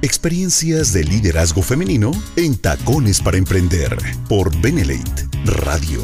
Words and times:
Experiencias 0.00 0.92
de 0.92 1.02
liderazgo 1.02 1.60
femenino 1.60 2.12
en 2.36 2.56
Tacones 2.56 3.20
para 3.20 3.36
Emprender 3.36 3.96
por 4.28 4.56
Benelate 4.60 5.26
Radio. 5.44 6.00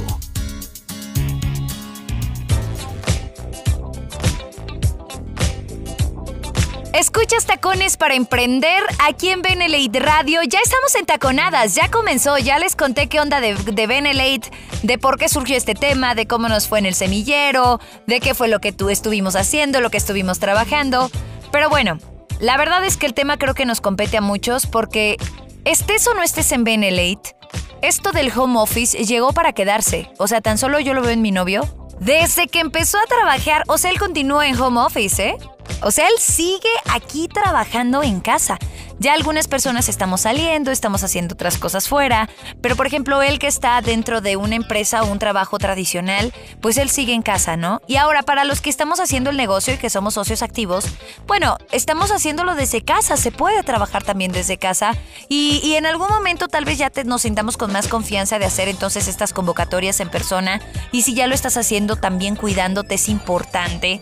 Escuchas 6.92 7.46
Tacones 7.46 7.96
para 7.96 8.16
Emprender 8.16 8.82
aquí 8.98 9.29
en 9.29 9.43
Benelate 9.43 10.00
Radio. 10.00 10.40
Ya 10.42 10.58
estamos 10.58 10.92
en 10.96 11.06
Taconadas, 11.06 11.76
ya 11.76 11.88
comenzó, 11.88 12.36
ya 12.38 12.58
les 12.58 12.74
conté 12.74 13.08
qué 13.08 13.20
onda 13.20 13.40
de, 13.40 13.54
de 13.54 14.40
de 14.82 14.98
por 14.98 15.18
qué 15.18 15.29
surgió 15.29 15.56
este 15.56 15.76
tema, 15.76 16.16
de 16.16 16.26
cómo 16.26 16.48
nos 16.48 16.66
fue 16.66 16.80
en 16.80 16.86
el 16.86 16.95
semillero, 16.95 17.79
de 18.08 18.18
qué 18.18 18.34
fue 18.34 18.48
lo 18.48 18.61
que 18.61 18.72
tú 18.72 18.90
estuvimos 18.90 19.36
haciendo, 19.36 19.80
lo 19.80 19.90
que 19.90 19.98
estuvimos 19.98 20.40
trabajando. 20.40 21.12
Pero 21.52 21.70
bueno, 21.70 22.00
la 22.45 22.58
verdad 22.58 22.84
es 22.84 22.98
que 22.98 23.06
el 23.06 23.14
tema 23.14 23.38
creo 23.38 23.54
que 23.54 23.64
nos 23.64 23.80
compete 23.80 24.18
a 24.18 24.20
muchos 24.20 24.66
porque 24.66 25.16
estés 25.64 26.07
o 26.07 26.12
no 26.12 26.22
estés 26.22 26.53
en 26.53 26.62
Benelate, 26.62 27.34
esto 27.80 28.12
del 28.12 28.30
home 28.36 28.61
office 28.61 29.03
llegó 29.03 29.32
para 29.32 29.54
quedarse. 29.54 30.11
O 30.18 30.29
sea, 30.29 30.43
tan 30.43 30.58
solo 30.58 30.79
yo 30.79 30.93
lo 30.93 31.00
veo 31.00 31.12
en 31.12 31.22
mi 31.22 31.30
novio. 31.30 31.67
Desde 32.01 32.48
que 32.48 32.61
empezó 32.61 32.98
a 32.98 33.07
trabajar, 33.07 33.62
o 33.67 33.79
sea, 33.79 33.91
él 33.91 33.98
continúa 33.98 34.47
en 34.47 34.61
home 34.61 34.79
office, 34.80 35.27
¿eh? 35.27 35.37
O 35.80 35.91
sea, 35.91 36.07
él 36.09 36.15
sigue 36.19 36.69
aquí 36.93 37.29
trabajando 37.29 38.03
en 38.03 38.20
casa. 38.20 38.59
Ya 38.98 39.12
algunas 39.12 39.48
personas 39.48 39.89
estamos 39.89 40.23
saliendo, 40.23 40.71
estamos 40.71 41.03
haciendo 41.03 41.34
otras 41.34 41.59
cosas 41.59 41.89
fuera, 41.89 42.29
pero 42.61 42.77
por 42.77 42.87
ejemplo, 42.87 43.23
él 43.23 43.39
que 43.39 43.48
está 43.48 43.80
dentro 43.80 44.20
de 44.20 44.37
una 44.37 44.55
empresa 44.55 45.03
o 45.03 45.11
un 45.11 45.19
trabajo 45.19 45.59
tradicional, 45.59 46.33
pues 46.61 46.77
él 46.77 46.89
sigue 46.91 47.12
en 47.12 47.23
casa, 47.23 47.57
¿no? 47.57 47.80
Y 47.89 47.97
ahora, 47.97 48.23
para 48.23 48.45
los 48.45 48.61
que 48.61 48.70
estamos 48.70 49.01
haciendo 49.01 49.30
el 49.30 49.37
negocio 49.37 49.75
y 49.75 49.79
que 49.79 49.91
somos 49.91 50.15
socios 50.15 50.43
activos, 50.43 50.87
bueno, 51.27 51.59
estamos 51.73 52.12
haciéndolo 52.12 52.55
desde 52.55 52.83
casa, 52.84 53.17
se 53.17 53.33
puede 53.33 53.62
trabajar 53.65 54.05
también 54.05 54.33
desde 54.33 54.59
casa 54.59 54.93
y, 55.29 55.75
en 55.75 55.87
algún 55.87 56.09
momento 56.09 56.47
tal 56.47 56.65
vez 56.65 56.78
ya 56.78 56.92
nos 57.05 57.22
sintamos 57.22 57.56
con 57.56 57.72
más 57.72 57.89
confianza 57.89 58.39
de 58.39 58.45
hacer 58.45 58.69
entonces 58.69 59.09
estas 59.09 59.33
convocatorias 59.33 59.98
en 59.98 60.09
persona 60.09 60.61
y 60.92 61.03
si 61.03 61.15
ya 61.15 61.27
lo 61.27 61.34
estás 61.34 61.56
haciendo 61.56 61.97
también 61.97 62.37
cuidándote 62.37 62.95
es 62.95 63.09
importante. 63.09 64.00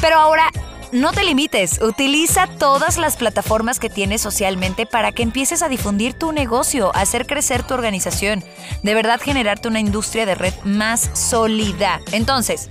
Pero 0.00 0.16
ahora 0.16 0.50
no 0.92 1.12
te 1.12 1.24
limites, 1.24 1.80
utiliza 1.82 2.46
todas 2.46 2.96
las 2.96 3.16
plataformas 3.16 3.78
que 3.78 3.90
tienes 3.90 4.20
socialmente 4.20 4.86
para 4.86 5.12
que 5.12 5.22
empieces 5.22 5.62
a 5.62 5.68
difundir 5.68 6.14
tu 6.14 6.32
negocio, 6.32 6.94
hacer 6.94 7.26
crecer 7.26 7.62
tu 7.62 7.74
organización, 7.74 8.42
de 8.82 8.94
verdad 8.94 9.20
generarte 9.20 9.68
una 9.68 9.80
industria 9.80 10.26
de 10.26 10.34
red 10.34 10.54
más 10.64 11.10
sólida. 11.14 12.00
Entonces, 12.12 12.70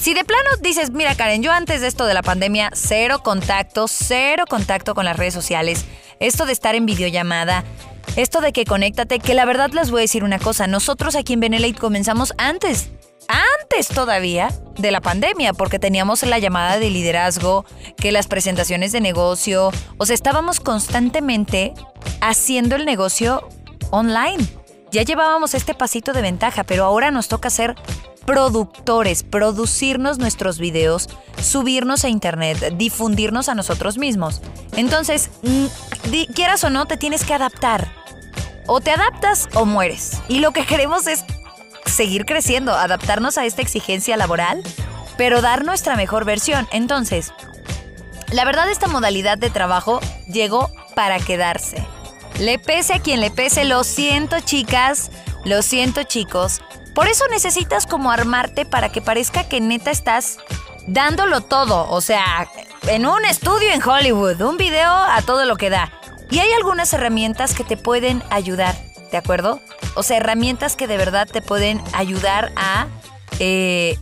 si 0.00 0.14
de 0.14 0.24
plano 0.24 0.50
dices, 0.60 0.90
mira 0.90 1.14
Karen, 1.14 1.42
yo 1.42 1.52
antes 1.52 1.80
de 1.80 1.88
esto 1.88 2.06
de 2.06 2.14
la 2.14 2.22
pandemia, 2.22 2.70
cero 2.74 3.20
contacto, 3.22 3.88
cero 3.88 4.44
contacto 4.48 4.94
con 4.94 5.04
las 5.04 5.16
redes 5.16 5.34
sociales, 5.34 5.84
esto 6.20 6.46
de 6.46 6.52
estar 6.52 6.74
en 6.74 6.86
videollamada, 6.86 7.64
esto 8.14 8.40
de 8.40 8.52
que 8.52 8.64
conéctate, 8.64 9.18
que 9.18 9.34
la 9.34 9.44
verdad 9.44 9.70
les 9.72 9.90
voy 9.90 10.00
a 10.00 10.02
decir 10.02 10.22
una 10.22 10.38
cosa, 10.38 10.66
nosotros 10.66 11.16
aquí 11.16 11.32
en 11.32 11.40
Benelate 11.40 11.74
comenzamos 11.74 12.32
antes 12.38 12.90
antes 13.28 13.88
todavía 13.88 14.52
de 14.78 14.90
la 14.90 15.00
pandemia, 15.00 15.52
porque 15.52 15.78
teníamos 15.78 16.22
la 16.22 16.38
llamada 16.38 16.78
de 16.78 16.90
liderazgo, 16.90 17.64
que 17.96 18.12
las 18.12 18.26
presentaciones 18.26 18.92
de 18.92 19.00
negocio, 19.00 19.70
o 19.98 20.06
sea, 20.06 20.14
estábamos 20.14 20.60
constantemente 20.60 21.74
haciendo 22.20 22.76
el 22.76 22.84
negocio 22.84 23.48
online. 23.90 24.44
Ya 24.90 25.02
llevábamos 25.02 25.54
este 25.54 25.74
pasito 25.74 26.12
de 26.12 26.22
ventaja, 26.22 26.64
pero 26.64 26.84
ahora 26.84 27.10
nos 27.10 27.28
toca 27.28 27.50
ser 27.50 27.74
productores, 28.26 29.22
producirnos 29.22 30.18
nuestros 30.18 30.58
videos, 30.58 31.08
subirnos 31.40 32.04
a 32.04 32.08
internet, 32.08 32.74
difundirnos 32.76 33.48
a 33.48 33.54
nosotros 33.54 33.98
mismos. 33.98 34.42
Entonces, 34.76 35.30
mm, 35.42 35.66
quieras 36.34 36.64
o 36.64 36.70
no, 36.70 36.86
te 36.86 36.96
tienes 36.96 37.24
que 37.24 37.34
adaptar. 37.34 37.90
O 38.66 38.80
te 38.80 38.90
adaptas 38.90 39.48
o 39.54 39.64
mueres. 39.64 40.20
Y 40.28 40.40
lo 40.40 40.50
que 40.50 40.66
queremos 40.66 41.06
es 41.06 41.24
seguir 41.96 42.26
creciendo, 42.26 42.74
adaptarnos 42.74 43.38
a 43.38 43.46
esta 43.46 43.62
exigencia 43.62 44.16
laboral, 44.16 44.62
pero 45.16 45.40
dar 45.40 45.64
nuestra 45.64 45.96
mejor 45.96 46.24
versión. 46.24 46.68
Entonces, 46.70 47.32
la 48.30 48.44
verdad 48.44 48.70
esta 48.70 48.86
modalidad 48.86 49.38
de 49.38 49.50
trabajo 49.50 50.00
llegó 50.28 50.70
para 50.94 51.18
quedarse. 51.18 51.84
Le 52.38 52.58
pese 52.58 52.94
a 52.94 52.98
quien 53.00 53.20
le 53.20 53.30
pese, 53.30 53.64
lo 53.64 53.82
siento 53.82 54.40
chicas, 54.40 55.10
lo 55.44 55.62
siento 55.62 56.02
chicos. 56.02 56.60
Por 56.94 57.08
eso 57.08 57.24
necesitas 57.28 57.86
como 57.86 58.10
armarte 58.10 58.66
para 58.66 58.90
que 58.90 59.00
parezca 59.00 59.48
que 59.48 59.60
neta 59.60 59.90
estás 59.90 60.38
dándolo 60.86 61.40
todo. 61.40 61.88
O 61.90 62.00
sea, 62.00 62.46
en 62.88 63.06
un 63.06 63.24
estudio 63.24 63.70
en 63.72 63.82
Hollywood, 63.82 64.40
un 64.42 64.58
video 64.58 64.90
a 64.90 65.22
todo 65.22 65.46
lo 65.46 65.56
que 65.56 65.70
da. 65.70 65.92
Y 66.30 66.40
hay 66.40 66.52
algunas 66.52 66.92
herramientas 66.92 67.54
que 67.54 67.64
te 67.64 67.76
pueden 67.76 68.22
ayudar. 68.30 68.74
¿De 69.16 69.20
acuerdo? 69.20 69.60
O 69.94 70.02
sea, 70.02 70.18
herramientas 70.18 70.76
que 70.76 70.86
de 70.86 70.98
verdad 70.98 71.26
te 71.26 71.40
pueden 71.40 71.82
ayudar 71.94 72.52
a, 72.54 72.86
eh, 73.38 73.98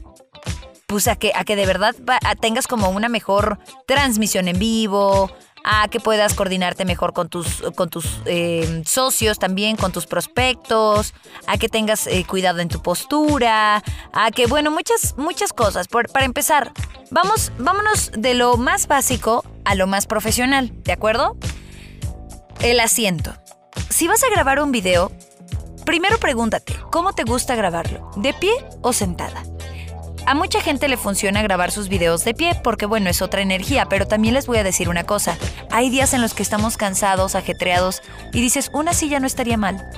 pues 0.89 1.07
a 1.07 1.15
que, 1.15 1.31
a 1.37 1.45
que 1.45 1.55
de 1.55 1.67
verdad 1.67 1.95
tengas 2.41 2.67
como 2.67 2.91
una 2.91 3.09
mejor 3.09 3.61
transmisión 3.87 4.49
en 4.49 4.59
vivo, 4.59 5.31
a 5.63 5.87
que 5.87 6.01
puedas 6.01 6.35
coordinarte 6.35 6.85
mejor 6.85 7.13
con 7.13 7.29
tus, 7.29 7.63
con 7.77 7.91
tus 7.91 8.23
eh, 8.25 8.83
socios 8.85 9.39
también, 9.39 9.77
con 9.77 9.93
tus 9.93 10.07
prospectos, 10.07 11.15
a 11.47 11.59
que 11.59 11.69
tengas 11.69 12.09
eh, 12.09 12.27
cuidado 12.29 12.59
en 12.59 12.69
tu 12.69 12.83
postura, 12.83 13.85
a 14.13 14.31
que, 14.33 14.49
bueno, 14.49 14.73
muchas, 14.73 15.15
muchas 15.17 15.53
cosas. 15.53 15.87
para 15.87 16.25
empezar, 16.25 16.73
vamos, 17.13 17.53
vámonos 17.59 18.11
de 18.19 18.35
lo 18.35 18.57
más 18.57 18.89
básico 18.89 19.45
a 19.65 19.77
lo 19.77 19.87
más 19.87 20.09
profesional, 20.09 20.73
¿de 20.83 20.91
acuerdo? 20.91 21.37
El 22.61 22.81
asiento. 22.81 23.44
Si 23.95 24.09
vas 24.09 24.25
a 24.25 24.29
grabar 24.29 24.61
un 24.61 24.73
video, 24.73 25.13
primero 25.87 26.19
pregúntate, 26.19 26.75
¿cómo 26.91 27.13
te 27.13 27.23
gusta 27.23 27.55
grabarlo? 27.55 28.11
¿De 28.17 28.35
pie 28.35 28.51
o 28.83 28.93
sentada? 28.93 29.45
A 30.27 30.35
mucha 30.35 30.61
gente 30.61 30.89
le 30.89 30.97
funciona 30.97 31.43
grabar 31.43 31.71
sus 31.71 31.89
videos 31.89 32.25
de 32.25 32.35
pie 32.35 32.61
porque 32.65 32.87
bueno, 32.87 33.09
es 33.09 33.23
otra 33.23 33.41
energía, 33.41 33.87
pero 33.89 34.09
también 34.09 34.35
les 34.35 34.49
voy 34.49 34.59
a 34.59 34.65
decir 34.65 34.89
una 34.89 35.05
cosa. 35.05 35.39
Hay 35.71 35.91
días 35.91 36.13
en 36.13 36.23
los 36.23 36.35
que 36.35 36.43
estamos 36.43 36.77
cansados, 36.77 37.37
ajetreados 37.37 38.03
y 38.33 38.41
dices, 38.41 38.69
una 38.73 38.95
silla 38.95 39.21
no 39.21 39.29
estaría 39.29 39.57
mal. 39.57 39.89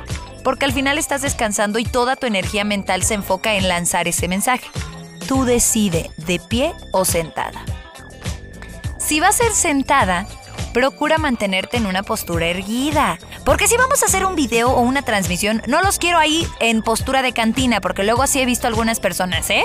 Porque 0.45 0.67
al 0.67 0.75
final 0.75 0.99
estás 0.99 1.23
descansando 1.23 1.79
y 1.79 1.85
toda 1.85 2.17
tu 2.17 2.27
energía 2.27 2.65
mental 2.65 3.03
se 3.03 3.15
enfoca 3.15 3.55
en 3.55 3.67
lanzar 3.67 4.09
ese 4.09 4.29
mensaje. 4.29 4.67
Tú 5.27 5.47
decide 5.47 6.11
de 6.19 6.39
pie 6.39 6.75
o 6.93 7.06
sentada. 7.06 7.65
Si 8.99 9.21
va 9.21 9.29
a 9.29 9.33
ser 9.33 9.53
sentada, 9.53 10.27
procura 10.75 11.17
mantenerte 11.17 11.79
en 11.79 11.87
una 11.87 12.03
postura 12.03 12.49
erguida. 12.49 13.19
Porque 13.47 13.69
si 13.69 13.77
vamos 13.77 14.03
a 14.03 14.07
hacer 14.07 14.27
un 14.27 14.34
video 14.34 14.71
o 14.71 14.81
una 14.81 15.03
transmisión, 15.03 15.62
no 15.69 15.81
los 15.81 16.01
quiero 16.01 16.19
ahí 16.19 16.49
en 16.59 16.83
postura 16.83 17.23
de 17.23 17.33
cantina, 17.33 17.81
porque 17.81 18.03
luego 18.03 18.25
así 18.25 18.41
he 18.41 18.45
visto 18.45 18.67
algunas 18.67 18.99
personas, 18.99 19.49
¿eh? 19.51 19.65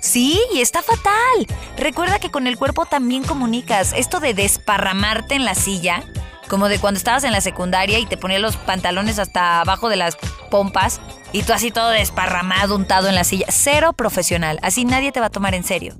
Sí, 0.00 0.40
y 0.52 0.60
está 0.60 0.82
fatal. 0.82 1.46
Recuerda 1.76 2.18
que 2.18 2.32
con 2.32 2.48
el 2.48 2.58
cuerpo 2.58 2.86
también 2.86 3.22
comunicas. 3.22 3.92
Esto 3.92 4.18
de 4.18 4.34
desparramarte 4.34 5.36
en 5.36 5.44
la 5.44 5.54
silla, 5.54 6.02
como 6.48 6.68
de 6.68 6.80
cuando 6.80 6.98
estabas 6.98 7.22
en 7.22 7.30
la 7.30 7.40
secundaria 7.40 8.00
y 8.00 8.06
te 8.06 8.16
ponías 8.16 8.40
los 8.40 8.56
pantalones 8.56 9.20
hasta 9.20 9.60
abajo 9.60 9.88
de 9.88 9.96
las 9.96 10.16
pompas 10.50 11.00
y 11.30 11.44
tú 11.44 11.52
así 11.52 11.70
todo 11.70 11.90
desparramado, 11.90 12.74
untado 12.74 13.06
en 13.06 13.14
la 13.14 13.22
silla. 13.22 13.46
Cero 13.50 13.92
profesional. 13.92 14.58
Así 14.62 14.84
nadie 14.84 15.12
te 15.12 15.20
va 15.20 15.26
a 15.26 15.30
tomar 15.30 15.54
en 15.54 15.62
serio. 15.62 15.94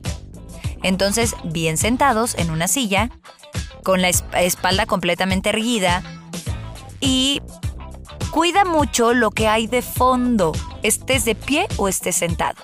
Entonces, 0.83 1.37
bien 1.45 1.79
sentados 1.79 2.35
en 2.35 2.51
una 2.51 2.67
silla, 2.67 3.09
con 3.85 4.03
la 4.03 4.09
espalda 4.09 4.87
completamente 4.87 5.51
erguida 5.51 6.03
y 7.01 7.43
cuida 8.31 8.65
mucho 8.65 9.13
lo 9.13 9.31
que 9.31 9.49
hay 9.49 9.67
de 9.67 9.83
fondo, 9.83 10.53
estés 10.83 11.25
de 11.25 11.35
pie 11.35 11.67
o 11.77 11.89
estés 11.89 12.17
sentado. 12.17 12.57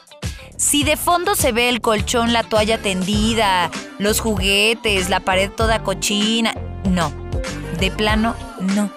Si 0.56 0.84
de 0.84 0.96
fondo 0.96 1.34
se 1.34 1.52
ve 1.52 1.68
el 1.68 1.80
colchón, 1.80 2.32
la 2.32 2.42
toalla 2.42 2.78
tendida, 2.78 3.70
los 3.98 4.20
juguetes, 4.20 5.10
la 5.10 5.20
pared 5.20 5.50
toda 5.50 5.82
cochina, 5.82 6.54
no, 6.84 7.12
de 7.78 7.90
plano 7.90 8.34
no. 8.74 8.90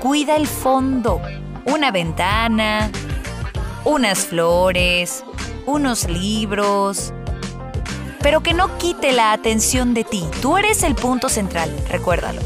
Cuida 0.00 0.36
el 0.36 0.46
fondo, 0.46 1.20
una 1.64 1.90
ventana, 1.90 2.90
unas 3.84 4.26
flores, 4.26 5.24
unos 5.66 6.08
libros, 6.08 7.12
pero 8.20 8.42
que 8.42 8.52
no 8.52 8.76
quite 8.78 9.12
la 9.12 9.32
atención 9.32 9.94
de 9.94 10.04
ti. 10.04 10.24
Tú 10.42 10.58
eres 10.58 10.82
el 10.82 10.94
punto 10.94 11.28
central, 11.28 11.74
recuérdalo. 11.88 12.40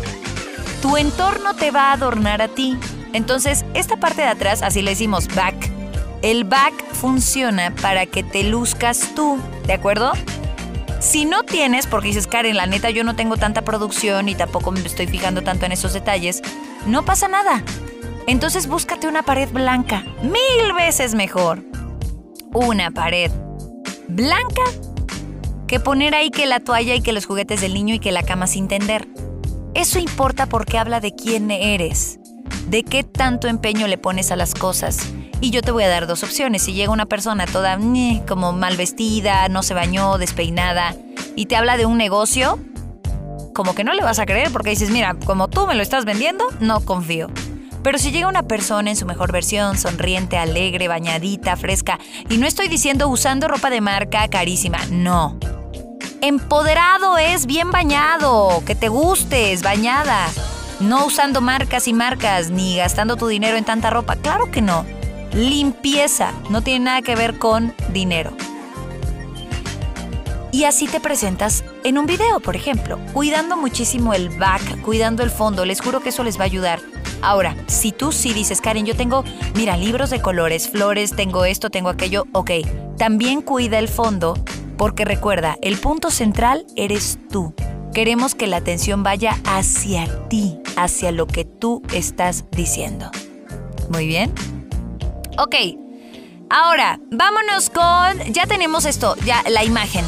Tu 0.82 0.96
entorno 0.98 1.54
te 1.54 1.70
va 1.70 1.90
a 1.90 1.92
adornar 1.92 2.42
a 2.42 2.48
ti. 2.48 2.76
Entonces, 3.14 3.64
esta 3.72 3.96
parte 3.96 4.22
de 4.22 4.28
atrás, 4.28 4.62
así 4.62 4.82
le 4.82 4.90
decimos 4.90 5.28
back. 5.34 5.70
El 6.22 6.44
back 6.44 6.74
funciona 6.92 7.74
para 7.80 8.04
que 8.06 8.22
te 8.22 8.42
luzcas 8.42 9.14
tú, 9.14 9.38
¿de 9.66 9.72
acuerdo? 9.72 10.12
Si 11.00 11.24
no 11.24 11.42
tienes, 11.42 11.88
porque 11.88 12.08
dices, 12.08 12.28
Karen, 12.28 12.56
la 12.56 12.66
neta 12.66 12.90
yo 12.90 13.02
no 13.02 13.16
tengo 13.16 13.36
tanta 13.36 13.62
producción 13.62 14.28
y 14.28 14.36
tampoco 14.36 14.70
me 14.70 14.80
estoy 14.80 15.08
fijando 15.08 15.42
tanto 15.42 15.66
en 15.66 15.72
esos 15.72 15.92
detalles, 15.92 16.42
no 16.86 17.04
pasa 17.04 17.26
nada. 17.26 17.64
Entonces 18.28 18.68
búscate 18.68 19.08
una 19.08 19.24
pared 19.24 19.48
blanca, 19.50 20.04
mil 20.22 20.72
veces 20.76 21.14
mejor. 21.16 21.64
Una 22.52 22.92
pared 22.92 23.32
blanca 24.06 24.62
que 25.66 25.80
poner 25.80 26.14
ahí 26.14 26.30
que 26.30 26.46
la 26.46 26.60
toalla 26.60 26.94
y 26.94 27.00
que 27.00 27.12
los 27.12 27.26
juguetes 27.26 27.60
del 27.60 27.74
niño 27.74 27.94
y 27.94 27.98
que 27.98 28.12
la 28.12 28.22
cama 28.22 28.46
sin 28.46 28.68
tender. 28.68 29.08
Eso 29.74 29.98
importa 29.98 30.46
porque 30.46 30.78
habla 30.78 31.00
de 31.00 31.14
quién 31.14 31.50
eres, 31.50 32.18
de 32.68 32.82
qué 32.84 33.04
tanto 33.04 33.48
empeño 33.48 33.86
le 33.86 33.96
pones 33.96 34.30
a 34.30 34.36
las 34.36 34.54
cosas. 34.54 35.12
Y 35.40 35.50
yo 35.50 35.62
te 35.62 35.72
voy 35.72 35.84
a 35.84 35.88
dar 35.88 36.06
dos 36.06 36.22
opciones. 36.22 36.62
Si 36.62 36.74
llega 36.74 36.92
una 36.92 37.06
persona 37.06 37.46
toda 37.46 37.78
como 38.28 38.52
mal 38.52 38.76
vestida, 38.76 39.48
no 39.48 39.62
se 39.62 39.74
bañó, 39.74 40.18
despeinada, 40.18 40.94
y 41.36 41.46
te 41.46 41.56
habla 41.56 41.76
de 41.78 41.86
un 41.86 41.96
negocio, 41.96 42.58
como 43.54 43.74
que 43.74 43.82
no 43.82 43.94
le 43.94 44.02
vas 44.02 44.18
a 44.18 44.26
creer 44.26 44.50
porque 44.52 44.70
dices, 44.70 44.90
mira, 44.90 45.16
como 45.26 45.48
tú 45.48 45.66
me 45.66 45.74
lo 45.74 45.82
estás 45.82 46.04
vendiendo, 46.04 46.44
no 46.60 46.80
confío. 46.80 47.28
Pero 47.82 47.98
si 47.98 48.12
llega 48.12 48.28
una 48.28 48.44
persona 48.44 48.90
en 48.90 48.96
su 48.96 49.06
mejor 49.06 49.32
versión, 49.32 49.78
sonriente, 49.78 50.36
alegre, 50.36 50.86
bañadita, 50.86 51.56
fresca, 51.56 51.98
y 52.28 52.36
no 52.36 52.46
estoy 52.46 52.68
diciendo 52.68 53.08
usando 53.08 53.48
ropa 53.48 53.70
de 53.70 53.80
marca 53.80 54.28
carísima, 54.28 54.78
no. 54.90 55.38
Empoderado 56.24 57.18
es 57.18 57.46
bien 57.46 57.72
bañado, 57.72 58.62
que 58.64 58.76
te 58.76 58.88
gustes, 58.88 59.64
bañada. 59.64 60.28
No 60.78 61.06
usando 61.06 61.40
marcas 61.40 61.88
y 61.88 61.92
marcas, 61.92 62.48
ni 62.48 62.76
gastando 62.76 63.16
tu 63.16 63.26
dinero 63.26 63.56
en 63.56 63.64
tanta 63.64 63.90
ropa. 63.90 64.14
Claro 64.14 64.48
que 64.48 64.62
no. 64.62 64.86
Limpieza 65.32 66.30
no 66.48 66.62
tiene 66.62 66.84
nada 66.84 67.02
que 67.02 67.16
ver 67.16 67.40
con 67.40 67.74
dinero. 67.92 68.30
Y 70.52 70.62
así 70.62 70.86
te 70.86 71.00
presentas 71.00 71.64
en 71.82 71.98
un 71.98 72.06
video, 72.06 72.38
por 72.38 72.54
ejemplo, 72.54 73.00
cuidando 73.12 73.56
muchísimo 73.56 74.14
el 74.14 74.28
back, 74.38 74.80
cuidando 74.82 75.24
el 75.24 75.30
fondo. 75.30 75.64
Les 75.64 75.80
juro 75.80 76.02
que 76.02 76.10
eso 76.10 76.22
les 76.22 76.38
va 76.38 76.42
a 76.42 76.46
ayudar. 76.46 76.78
Ahora, 77.20 77.56
si 77.66 77.90
tú 77.90 78.12
sí 78.12 78.32
dices, 78.32 78.60
Karen, 78.60 78.86
yo 78.86 78.94
tengo, 78.94 79.24
mira, 79.56 79.76
libros 79.76 80.10
de 80.10 80.22
colores, 80.22 80.68
flores, 80.70 81.16
tengo 81.16 81.44
esto, 81.44 81.68
tengo 81.68 81.88
aquello, 81.88 82.26
ok, 82.30 82.50
también 82.96 83.42
cuida 83.42 83.80
el 83.80 83.88
fondo, 83.88 84.34
porque 84.76 85.04
recuerda, 85.04 85.56
el 85.62 85.78
punto 85.78 86.10
central 86.10 86.66
eres 86.76 87.18
tú. 87.30 87.54
Queremos 87.92 88.34
que 88.34 88.46
la 88.46 88.56
atención 88.58 89.02
vaya 89.02 89.38
hacia 89.44 90.28
ti, 90.28 90.58
hacia 90.76 91.12
lo 91.12 91.26
que 91.26 91.44
tú 91.44 91.82
estás 91.92 92.44
diciendo. 92.50 93.10
Muy 93.90 94.06
bien. 94.06 94.32
Ok, 95.38 95.54
ahora 96.48 97.00
vámonos 97.10 97.70
con, 97.70 98.18
ya 98.32 98.46
tenemos 98.46 98.84
esto, 98.84 99.16
ya 99.24 99.42
la 99.48 99.64
imagen. 99.64 100.04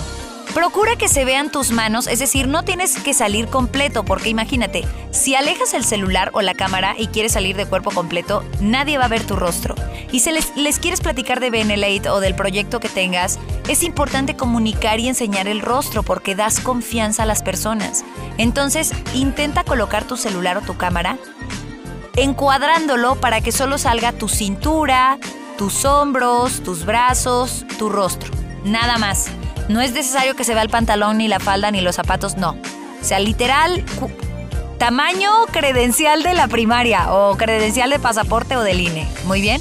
Procura 0.55 0.95
que 0.95 1.09
se 1.09 1.25
vean 1.25 1.51
tus 1.51 1.73
manos, 1.73 2.07
es 2.07 2.21
decir, 2.21 2.47
no 2.47 2.63
tienes 2.63 2.97
que 2.99 3.13
salir 3.13 3.49
completo, 3.49 4.05
porque 4.05 4.29
imagínate, 4.29 4.85
si 5.11 5.35
alejas 5.35 5.75
el 5.75 5.85
celular 5.85 6.31
o 6.33 6.43
la 6.43 6.55
cámara 6.55 6.95
y 6.97 7.09
quieres 7.09 7.33
salir 7.33 7.57
de 7.57 7.67
cuerpo 7.67 7.91
completo, 7.91 8.45
nadie 8.61 8.97
va 8.97 9.07
a 9.07 9.09
ver 9.09 9.27
tu 9.27 9.35
rostro. 9.35 9.75
Y 10.13 10.21
si 10.21 10.31
les, 10.31 10.79
quieres 10.79 11.01
platicar 11.01 11.41
de 11.41 11.51
Benelate 11.51 12.09
o 12.09 12.21
del 12.21 12.37
proyecto 12.37 12.79
que 12.79 12.89
tengas, 12.89 13.41
es 13.69 13.83
importante 13.83 14.37
comunicar 14.37 15.01
y 15.01 15.09
enseñar 15.09 15.49
el 15.49 15.61
rostro 15.61 16.05
porque 16.05 16.37
das 16.37 16.61
confianza 16.61 17.25
a 17.25 17.27
las 17.27 17.43
personas. 17.43 18.05
Entonces, 18.39 18.93
intenta 19.13 19.65
colocar 19.65 20.05
tu 20.05 20.17
celular 20.17 20.57
o 20.57 20.63
tu 20.63 20.77
cámara 20.77 21.19
encuadrándolo 22.15 23.17
para 23.17 23.41
que 23.41 23.51
solo 23.51 23.77
salga 23.77 24.13
tu 24.13 24.29
cintura, 24.29 25.19
tus 25.59 25.85
hombros, 25.85 26.63
tus 26.63 26.85
brazos, 26.87 27.65
tu 27.77 27.89
rostro. 27.89 28.31
Nada 28.65 28.99
más. 28.99 29.31
No 29.69 29.81
es 29.81 29.93
necesario 29.93 30.37
que 30.37 30.45
se 30.45 30.55
vea 30.55 30.63
el 30.63 30.69
pantalón, 30.69 31.19
ni 31.19 31.29
la 31.29 31.41
falda, 31.41 31.71
ni 31.71 31.81
los 31.81 31.97
zapatos, 31.97 32.37
no. 32.37 32.51
O 33.01 33.05
sea, 33.05 33.19
literal, 33.19 33.85
tamaño 34.79 35.31
credencial 35.51 36.23
de 36.23 36.35
la 36.35 36.49
primaria 36.49 37.13
o 37.13 37.37
credencial 37.37 37.91
de 37.91 37.99
pasaporte 37.99 38.57
o 38.57 38.63
del 38.63 38.81
INE. 38.81 39.07
Muy 39.27 39.41
bien. 39.41 39.61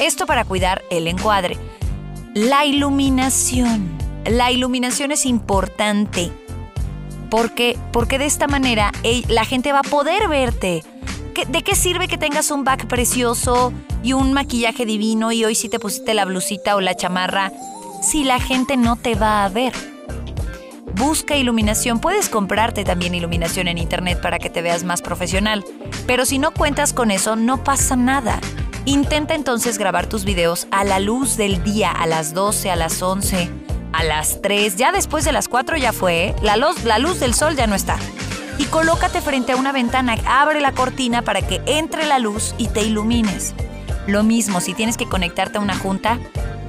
Esto 0.00 0.26
para 0.26 0.44
cuidar 0.44 0.82
el 0.90 1.06
encuadre. 1.06 1.58
La 2.34 2.64
iluminación. 2.64 3.90
La 4.24 4.50
iluminación 4.50 5.12
es 5.12 5.26
importante. 5.26 6.32
Porque, 7.30 7.78
porque 7.92 8.18
de 8.18 8.26
esta 8.26 8.46
manera 8.46 8.92
la 9.28 9.44
gente 9.44 9.72
va 9.72 9.80
a 9.80 9.84
poder 9.84 10.28
verte. 10.28 10.82
¿De 11.48 11.62
qué 11.62 11.74
sirve 11.74 12.08
que 12.08 12.18
tengas 12.18 12.50
un 12.50 12.64
back 12.64 12.86
precioso 12.86 13.72
y 14.02 14.12
un 14.12 14.32
maquillaje 14.32 14.84
divino 14.84 15.32
y 15.32 15.44
hoy 15.44 15.54
sí 15.54 15.68
te 15.68 15.78
pusiste 15.78 16.14
la 16.14 16.24
blusita 16.24 16.76
o 16.76 16.80
la 16.80 16.94
chamarra 16.94 17.52
si 18.02 18.24
la 18.24 18.40
gente 18.40 18.76
no 18.76 18.96
te 18.96 19.14
va 19.14 19.44
a 19.44 19.48
ver? 19.48 19.72
Busca 20.94 21.36
iluminación. 21.36 22.00
Puedes 22.00 22.28
comprarte 22.28 22.84
también 22.84 23.14
iluminación 23.14 23.68
en 23.68 23.78
internet 23.78 24.20
para 24.20 24.38
que 24.38 24.50
te 24.50 24.60
veas 24.60 24.84
más 24.84 25.00
profesional. 25.00 25.64
Pero 26.06 26.26
si 26.26 26.38
no 26.38 26.52
cuentas 26.52 26.92
con 26.92 27.10
eso, 27.10 27.36
no 27.36 27.64
pasa 27.64 27.96
nada. 27.96 28.40
Intenta 28.84 29.34
entonces 29.34 29.78
grabar 29.78 30.06
tus 30.06 30.24
videos 30.24 30.66
a 30.70 30.84
la 30.84 30.98
luz 30.98 31.36
del 31.36 31.62
día, 31.62 31.90
a 31.90 32.06
las 32.06 32.34
12, 32.34 32.70
a 32.70 32.76
las 32.76 33.00
11, 33.00 33.48
a 33.92 34.04
las 34.04 34.42
3. 34.42 34.76
Ya 34.76 34.92
después 34.92 35.24
de 35.24 35.32
las 35.32 35.48
4 35.48 35.76
ya 35.76 35.92
fue. 35.92 36.26
¿eh? 36.26 36.34
La 36.42 36.56
luz, 36.56 36.84
la 36.84 36.98
luz 36.98 37.20
del 37.20 37.34
sol 37.34 37.56
ya 37.56 37.66
no 37.66 37.74
está. 37.74 37.96
Y 38.58 38.64
colócate 38.64 39.20
frente 39.20 39.52
a 39.52 39.56
una 39.56 39.72
ventana, 39.72 40.16
abre 40.26 40.60
la 40.60 40.72
cortina 40.72 41.22
para 41.22 41.40
que 41.42 41.62
entre 41.66 42.06
la 42.06 42.18
luz 42.18 42.54
y 42.58 42.68
te 42.68 42.82
ilumines. 42.82 43.54
Lo 44.06 44.24
mismo, 44.24 44.60
si 44.60 44.74
tienes 44.74 44.96
que 44.96 45.08
conectarte 45.08 45.58
a 45.58 45.60
una 45.60 45.76
junta, 45.76 46.18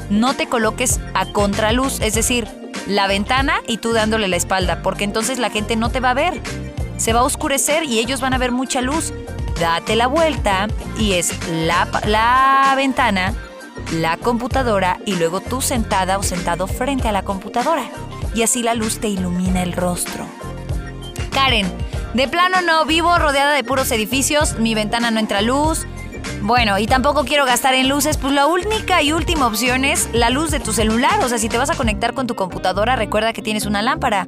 no 0.10 0.34
te 0.36 0.48
coloques 0.48 1.00
a 1.14 1.26
contraluz, 1.28 2.00
es 2.02 2.14
decir, 2.14 2.48
la 2.88 3.08
ventana 3.08 3.62
y 3.68 3.78
tú 3.78 3.94
dándole 3.94 4.28
la 4.28 4.36
espalda, 4.36 4.82
porque 4.82 5.04
entonces 5.04 5.40
la 5.40 5.50
gente 5.50 5.76
no 5.76 5.90
te 5.90 6.00
va 6.00 6.12
a 6.12 6.16
ver. 6.16 6.42
Se 6.98 7.14
va 7.14 7.22
a 7.22 7.24
oscurecer 7.24 7.84
y 7.84 8.00
ellos 8.00 8.22
van 8.22 8.34
a 8.34 8.38
ver 8.38 8.52
mucha 8.52 8.82
luz. 8.82 9.14
Date 9.60 9.96
la 9.96 10.08
vuelta 10.08 10.68
y 10.98 11.14
es 11.14 11.34
la, 11.50 11.88
la 12.06 12.74
ventana, 12.76 13.34
la 13.94 14.18
computadora 14.18 15.00
y 15.06 15.16
luego 15.16 15.42
tú 15.42 15.62
sentada 15.62 16.18
o 16.18 16.24
sentado 16.24 16.68
frente 16.68 17.08
a 17.08 17.12
la 17.12 17.24
computadora. 17.24 17.84
Y 18.36 18.42
así 18.42 18.64
la 18.64 18.74
luz 18.74 19.00
te 19.00 19.08
ilumina 19.08 19.62
el 19.62 19.74
rostro. 19.74 20.26
Karen, 21.32 21.72
de 22.14 22.28
plano 22.28 22.62
no, 22.62 22.86
vivo 22.86 23.18
rodeada 23.18 23.54
de 23.54 23.64
puros 23.64 23.92
edificios, 23.92 24.60
mi 24.60 24.76
ventana 24.76 25.12
no 25.12 25.20
entra 25.20 25.42
luz, 25.42 25.86
bueno, 26.44 26.78
y 26.78 26.88
tampoco 26.88 27.24
quiero 27.24 27.45
gastar 27.45 27.74
en 27.74 27.88
luces, 27.88 28.18
pues 28.18 28.34
la 28.34 28.48
única 28.48 29.01
y 29.01 29.13
última 29.13 29.48
opción 29.48 29.86
es 29.86 30.10
la 30.12 30.30
luz 30.30 30.51
de 30.51 30.60
tu 30.60 30.74
celular. 30.74 31.24
O 31.24 31.30
sea, 31.30 31.38
si 31.38 31.48
te 31.48 31.57
vas 31.57 31.69
a 31.69 31.75
conectar 31.75 32.13
con 32.13 32.28
tu 32.28 32.36
computadora, 32.36 32.98
recuerda 32.98 33.31
que 33.31 33.42
tienes 33.42 33.66
una 33.66 33.81
lámpara. 33.81 34.28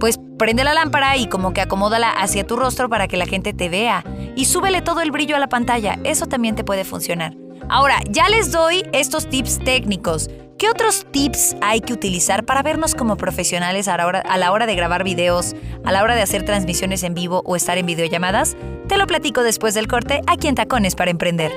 Pues 0.00 0.18
prende 0.36 0.64
la 0.64 0.74
lámpara 0.74 1.16
y 1.16 1.28
como 1.28 1.54
que 1.54 1.60
acomódala 1.60 2.10
hacia 2.10 2.44
tu 2.44 2.56
rostro 2.56 2.88
para 2.88 3.06
que 3.06 3.16
la 3.16 3.26
gente 3.26 3.52
te 3.52 3.68
vea. 3.68 4.04
Y 4.34 4.46
súbele 4.46 4.82
todo 4.82 5.00
el 5.00 5.12
brillo 5.12 5.36
a 5.36 5.38
la 5.38 5.48
pantalla. 5.48 5.96
Eso 6.02 6.26
también 6.26 6.56
te 6.56 6.64
puede 6.64 6.84
funcionar. 6.84 7.36
Ahora, 7.68 8.00
ya 8.08 8.28
les 8.28 8.52
doy 8.52 8.82
estos 8.92 9.28
tips 9.28 9.58
técnicos. 9.64 10.28
¿Qué 10.58 10.70
otros 10.70 11.06
tips 11.10 11.56
hay 11.60 11.80
que 11.80 11.92
utilizar 11.92 12.44
para 12.44 12.62
vernos 12.62 12.94
como 12.94 13.16
profesionales 13.16 13.88
a 13.88 13.96
la, 13.96 14.06
hora, 14.52 14.66
de 14.66 14.74
grabar 14.74 15.02
videos, 15.02 15.54
a 15.84 15.90
la 15.90 16.02
hora 16.02 16.14
de 16.14 16.22
hacer 16.22 16.44
transmisiones 16.44 17.02
en 17.02 17.14
vivo 17.14 17.42
o 17.44 17.56
estar 17.56 17.76
en 17.76 17.86
videollamadas? 17.86 18.56
Te 18.88 18.96
lo 18.96 19.06
platico 19.06 19.42
después 19.42 19.74
del 19.74 19.88
corte 19.88 20.20
aquí 20.26 20.46
en 20.46 20.54
Tacones 20.54 20.94
para 20.94 21.10
Emprender. 21.10 21.52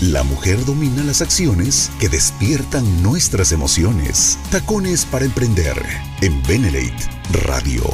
La 0.00 0.24
mujer 0.24 0.64
domina 0.64 1.04
las 1.04 1.22
acciones 1.22 1.92
que 2.00 2.08
despiertan 2.08 3.02
nuestras 3.02 3.52
emociones. 3.52 4.38
Tacones 4.50 5.04
para 5.04 5.26
Emprender 5.26 5.76
en 6.22 6.42
Benelate 6.42 7.08
Radio. 7.46 7.84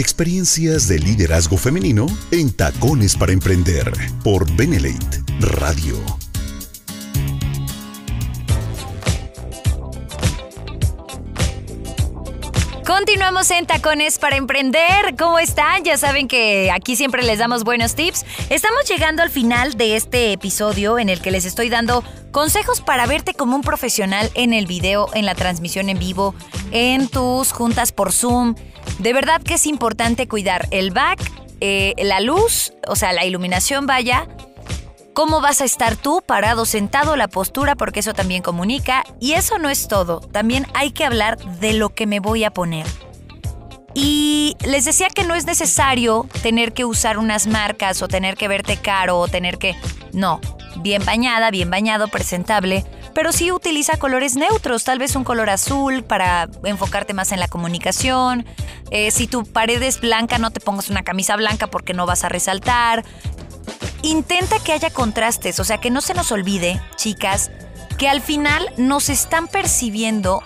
Experiencias 0.00 0.88
de 0.88 0.98
liderazgo 0.98 1.58
femenino 1.58 2.06
en 2.30 2.50
Tacones 2.50 3.14
para 3.16 3.32
Emprender 3.32 3.92
por 4.24 4.50
Benelate 4.56 5.22
Radio. 5.40 5.94
Continuamos 12.86 13.50
en 13.50 13.66
Tacones 13.66 14.18
para 14.18 14.36
Emprender. 14.36 15.16
¿Cómo 15.18 15.38
están? 15.38 15.84
Ya 15.84 15.98
saben 15.98 16.28
que 16.28 16.70
aquí 16.70 16.96
siempre 16.96 17.22
les 17.22 17.38
damos 17.38 17.62
buenos 17.62 17.94
tips. 17.94 18.24
Estamos 18.48 18.88
llegando 18.88 19.22
al 19.22 19.28
final 19.28 19.74
de 19.76 19.96
este 19.96 20.32
episodio 20.32 20.98
en 20.98 21.10
el 21.10 21.20
que 21.20 21.30
les 21.30 21.44
estoy 21.44 21.68
dando 21.68 22.02
consejos 22.30 22.80
para 22.80 23.06
verte 23.06 23.34
como 23.34 23.54
un 23.54 23.62
profesional 23.62 24.30
en 24.34 24.54
el 24.54 24.64
video, 24.64 25.10
en 25.12 25.26
la 25.26 25.34
transmisión 25.34 25.90
en 25.90 25.98
vivo, 25.98 26.34
en 26.72 27.08
tus 27.08 27.52
juntas 27.52 27.92
por 27.92 28.12
Zoom, 28.12 28.54
de 29.00 29.12
verdad 29.12 29.42
que 29.42 29.54
es 29.54 29.66
importante 29.66 30.28
cuidar 30.28 30.68
el 30.70 30.90
back, 30.90 31.18
eh, 31.60 31.94
la 31.98 32.20
luz, 32.20 32.72
o 32.86 32.96
sea, 32.96 33.12
la 33.12 33.24
iluminación 33.24 33.86
vaya, 33.86 34.28
cómo 35.14 35.40
vas 35.40 35.60
a 35.60 35.64
estar 35.64 35.96
tú 35.96 36.22
parado, 36.24 36.66
sentado, 36.66 37.16
la 37.16 37.28
postura, 37.28 37.76
porque 37.76 38.00
eso 38.00 38.12
también 38.12 38.42
comunica. 38.42 39.04
Y 39.18 39.32
eso 39.32 39.58
no 39.58 39.70
es 39.70 39.88
todo, 39.88 40.20
también 40.20 40.66
hay 40.74 40.92
que 40.92 41.04
hablar 41.04 41.38
de 41.60 41.72
lo 41.72 41.90
que 41.90 42.06
me 42.06 42.20
voy 42.20 42.44
a 42.44 42.50
poner. 42.50 42.86
Y 43.94 44.56
les 44.64 44.84
decía 44.84 45.08
que 45.08 45.24
no 45.24 45.34
es 45.34 45.46
necesario 45.46 46.28
tener 46.42 46.72
que 46.72 46.84
usar 46.84 47.18
unas 47.18 47.46
marcas 47.46 48.02
o 48.02 48.08
tener 48.08 48.36
que 48.36 48.48
verte 48.48 48.76
caro 48.76 49.18
o 49.18 49.28
tener 49.28 49.58
que... 49.58 49.74
No, 50.12 50.40
bien 50.76 51.04
bañada, 51.04 51.50
bien 51.50 51.70
bañado, 51.70 52.08
presentable, 52.08 52.84
pero 53.14 53.32
sí 53.32 53.52
utiliza 53.52 53.98
colores 53.98 54.36
neutros, 54.36 54.84
tal 54.84 54.98
vez 54.98 55.16
un 55.16 55.24
color 55.24 55.50
azul 55.50 56.02
para 56.04 56.48
enfocarte 56.64 57.14
más 57.14 57.32
en 57.32 57.40
la 57.40 57.48
comunicación. 57.48 58.46
Eh, 58.90 59.10
si 59.10 59.26
tu 59.26 59.44
pared 59.44 59.82
es 59.82 60.00
blanca, 60.00 60.38
no 60.38 60.50
te 60.50 60.60
pongas 60.60 60.90
una 60.90 61.02
camisa 61.02 61.36
blanca 61.36 61.66
porque 61.66 61.94
no 61.94 62.06
vas 62.06 62.24
a 62.24 62.28
resaltar. 62.28 63.04
intenta 64.02 64.58
que 64.58 64.72
haya 64.72 64.90
contrastes, 64.90 65.60
o 65.60 65.64
sea, 65.64 65.78
que 65.78 65.90
no 65.90 66.00
se 66.00 66.14
nos 66.14 66.32
olvide, 66.32 66.80
chicas, 66.96 67.50
que 67.98 68.08
al 68.08 68.22
final 68.22 68.66
nos 68.78 69.10
están 69.10 69.46
percibiendo 69.46 70.42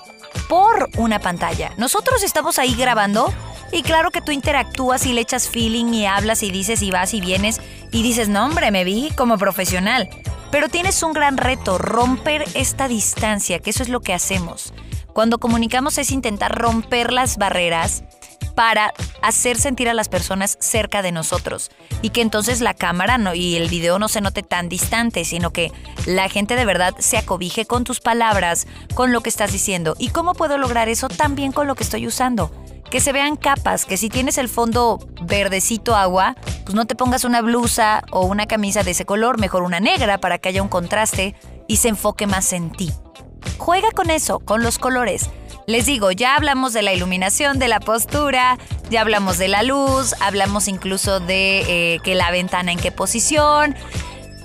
por 0.49 0.89
una 0.97 1.21
pantalla. 1.21 1.73
Nosotros 1.77 2.25
estamos 2.25 2.59
ahí 2.59 2.75
grabando 2.75 3.33
y 3.71 3.83
claro 3.83 4.11
que 4.11 4.21
tú 4.21 4.33
interactúas 4.33 5.07
y 5.07 5.13
le 5.13 5.21
echas 5.21 5.49
feeling 5.49 5.93
y 5.95 6.07
hablas 6.07 6.43
y 6.43 6.51
dices 6.51 6.83
y 6.83 6.91
vas 6.91 7.15
y 7.15 7.21
vienes 7.21 7.61
y 7.95 8.03
dices, 8.03 8.29
no 8.29 8.45
hombre, 8.45 8.73
me 8.73 8.83
vi 8.83 9.11
como 9.17 9.39
profesional. 9.39 10.11
Pero 10.51 10.69
tienes 10.69 11.01
un 11.05 11.13
gran 11.13 11.37
reto, 11.37 11.79
romper 11.79 12.45
esta 12.55 12.89
distancia, 12.89 13.61
que 13.61 13.71
eso 13.71 13.85
es 13.85 13.89
lo 13.89 14.01
que 14.01 14.13
hacemos. 14.13 14.75
Cuando 15.13 15.39
comunicamos 15.39 15.97
es 15.99 16.11
intentar 16.11 16.59
romper 16.59 17.13
las 17.13 17.39
barreras 17.39 18.03
para 18.57 18.93
hacer 19.23 19.57
sentir 19.57 19.89
a 19.89 19.95
las 19.95 20.09
personas 20.09 20.57
cerca 20.61 21.03
de 21.03 21.13
nosotros 21.13 21.71
y 22.03 22.11
que 22.11 22.21
entonces 22.21 22.61
la 22.61 22.75
cámara 22.75 23.17
no, 23.17 23.33
y 23.33 23.55
el 23.55 23.69
video 23.69 24.01
no 24.01 24.09
se 24.09 24.21
note 24.21 24.43
tan 24.43 24.69
distante, 24.69 25.25
sino 25.25 25.53
que 25.53 25.71
la 26.05 26.29
gente 26.29 26.57
de 26.57 26.65
verdad 26.65 26.95
se 26.99 27.17
acobije 27.17 27.65
con 27.65 27.85
tus 27.85 28.01
palabras, 28.01 28.67
con 28.95 29.13
lo 29.13 29.21
que 29.21 29.31
estás 29.31 29.53
diciendo. 29.53 29.95
¿Y 30.01 30.09
cómo 30.09 30.35
puedo 30.35 30.59
lograr 30.59 30.89
eso 30.89 31.09
también 31.09 31.53
con 31.53 31.69
lo 31.69 31.77
que 31.77 31.85
estoy 31.85 32.09
usando? 32.09 32.51
Que 32.91 33.01
se 33.01 33.13
vean 33.13 33.37
capas, 33.37 33.87
que 33.87 33.97
si 33.97 34.09
tienes 34.09 34.39
el 34.39 34.49
fondo 34.49 34.99
verdecito 35.23 35.97
agua, 35.97 36.37
pues 36.65 36.75
no 36.75 36.87
te 36.87 36.95
pongas 36.95 37.25
una 37.25 37.43
blusa 37.43 38.05
o 38.11 38.25
una 38.25 38.47
camisa 38.47 38.83
de 38.83 38.93
ese 38.93 39.05
color, 39.05 39.39
mejor 39.39 39.63
una 39.63 39.81
negra 39.81 40.19
para 40.19 40.39
que 40.39 40.51
haya 40.51 40.63
un 40.63 40.69
contraste 40.69 41.35
y 41.67 41.77
se 41.77 41.89
enfoque 41.89 42.27
más 42.27 42.53
en 42.53 42.71
ti. 42.71 42.93
Juega 43.59 43.91
con 43.93 44.11
eso, 44.11 44.41
con 44.41 44.63
los 44.63 44.79
colores. 44.79 45.31
Les 45.67 45.87
digo, 45.87 46.13
ya 46.13 46.37
hablamos 46.37 46.73
de 46.75 46.83
la 46.83 46.93
iluminación, 46.93 47.59
de 47.59 47.69
la 47.69 47.81
postura, 47.81 48.59
ya 48.91 49.01
hablamos 49.01 49.39
de 49.39 49.49
la 49.49 49.63
luz, 49.63 50.15
hablamos 50.21 50.69
incluso 50.69 51.21
de 51.21 51.95
eh, 51.95 52.01
que 52.03 52.15
la 52.15 52.31
ventana 52.31 52.71
en 52.71 52.79
qué 52.79 52.93
posición. 52.93 53.75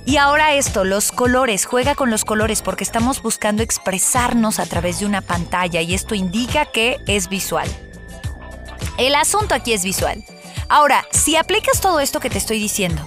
Y 0.06 0.18
ahora 0.18 0.54
esto, 0.54 0.86
los 0.86 1.12
colores, 1.12 1.66
juega 1.66 1.94
con 1.94 2.10
los 2.10 2.24
colores 2.24 2.62
porque 2.62 2.86
estamos 2.86 3.22
buscando 3.22 3.64
expresarnos 3.64 4.60
a 4.60 4.66
través 4.66 5.00
de 5.00 5.06
una 5.06 5.22
pantalla 5.22 5.82
y 5.82 5.94
esto 5.94 6.16
indica 6.16 6.66
que 6.66 6.98
es 7.06 7.28
visual. 7.28 7.68
El 9.00 9.16
asunto 9.16 9.56
aquí 9.56 9.72
es 9.72 9.86
visual. 9.86 10.26
Ahora, 10.68 11.06
si 11.12 11.38
aplicas 11.38 11.80
todo 11.80 12.02
esto 12.02 12.20
que 12.20 12.30
te 12.30 12.38
estoy 12.38 12.60
diciendo, 12.60 13.02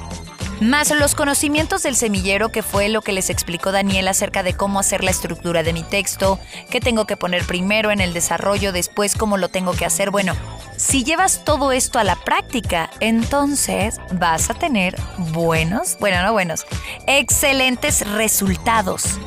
más 0.63 0.91
los 0.91 1.15
conocimientos 1.15 1.83
del 1.83 1.97
semillero, 1.97 2.49
que 2.49 2.63
fue 2.63 2.89
lo 2.89 3.03
que 3.03 3.13
les 3.13 3.29
explicó 3.29 3.73
Daniel 3.73 4.09
acerca 4.09 4.43
de 4.43 4.55
cómo 4.55 4.81
hacer 4.81 5.05
la 5.05 5.11
estructura 5.11 5.63
de 5.63 5.75
mi 5.75 5.83
texto, 5.83 6.39
qué 6.71 6.81
tengo 6.81 7.05
que 7.05 7.19
poner 7.19 7.45
primero 7.45 7.91
en 7.91 8.01
el 8.01 8.15
desarrollo, 8.15 8.73
después 8.73 9.17
cómo 9.17 9.37
lo 9.37 9.51
tengo 9.51 9.73
que 9.73 9.85
hacer. 9.85 10.11
Bueno, 10.11 10.35
si 10.79 11.05
llevas 11.05 11.45
todo 11.45 11.73
esto 11.73 11.99
a 11.99 12.05
la 12.05 12.17
práctica, 12.17 12.89
entonces 13.01 14.01
vas 14.13 14.49
a 14.49 14.55
tener 14.55 14.99
buenos, 15.19 15.99
bueno, 16.01 16.23
no 16.23 16.33
buenos, 16.33 16.65
excelentes 17.07 18.09
resultados. 18.09 19.19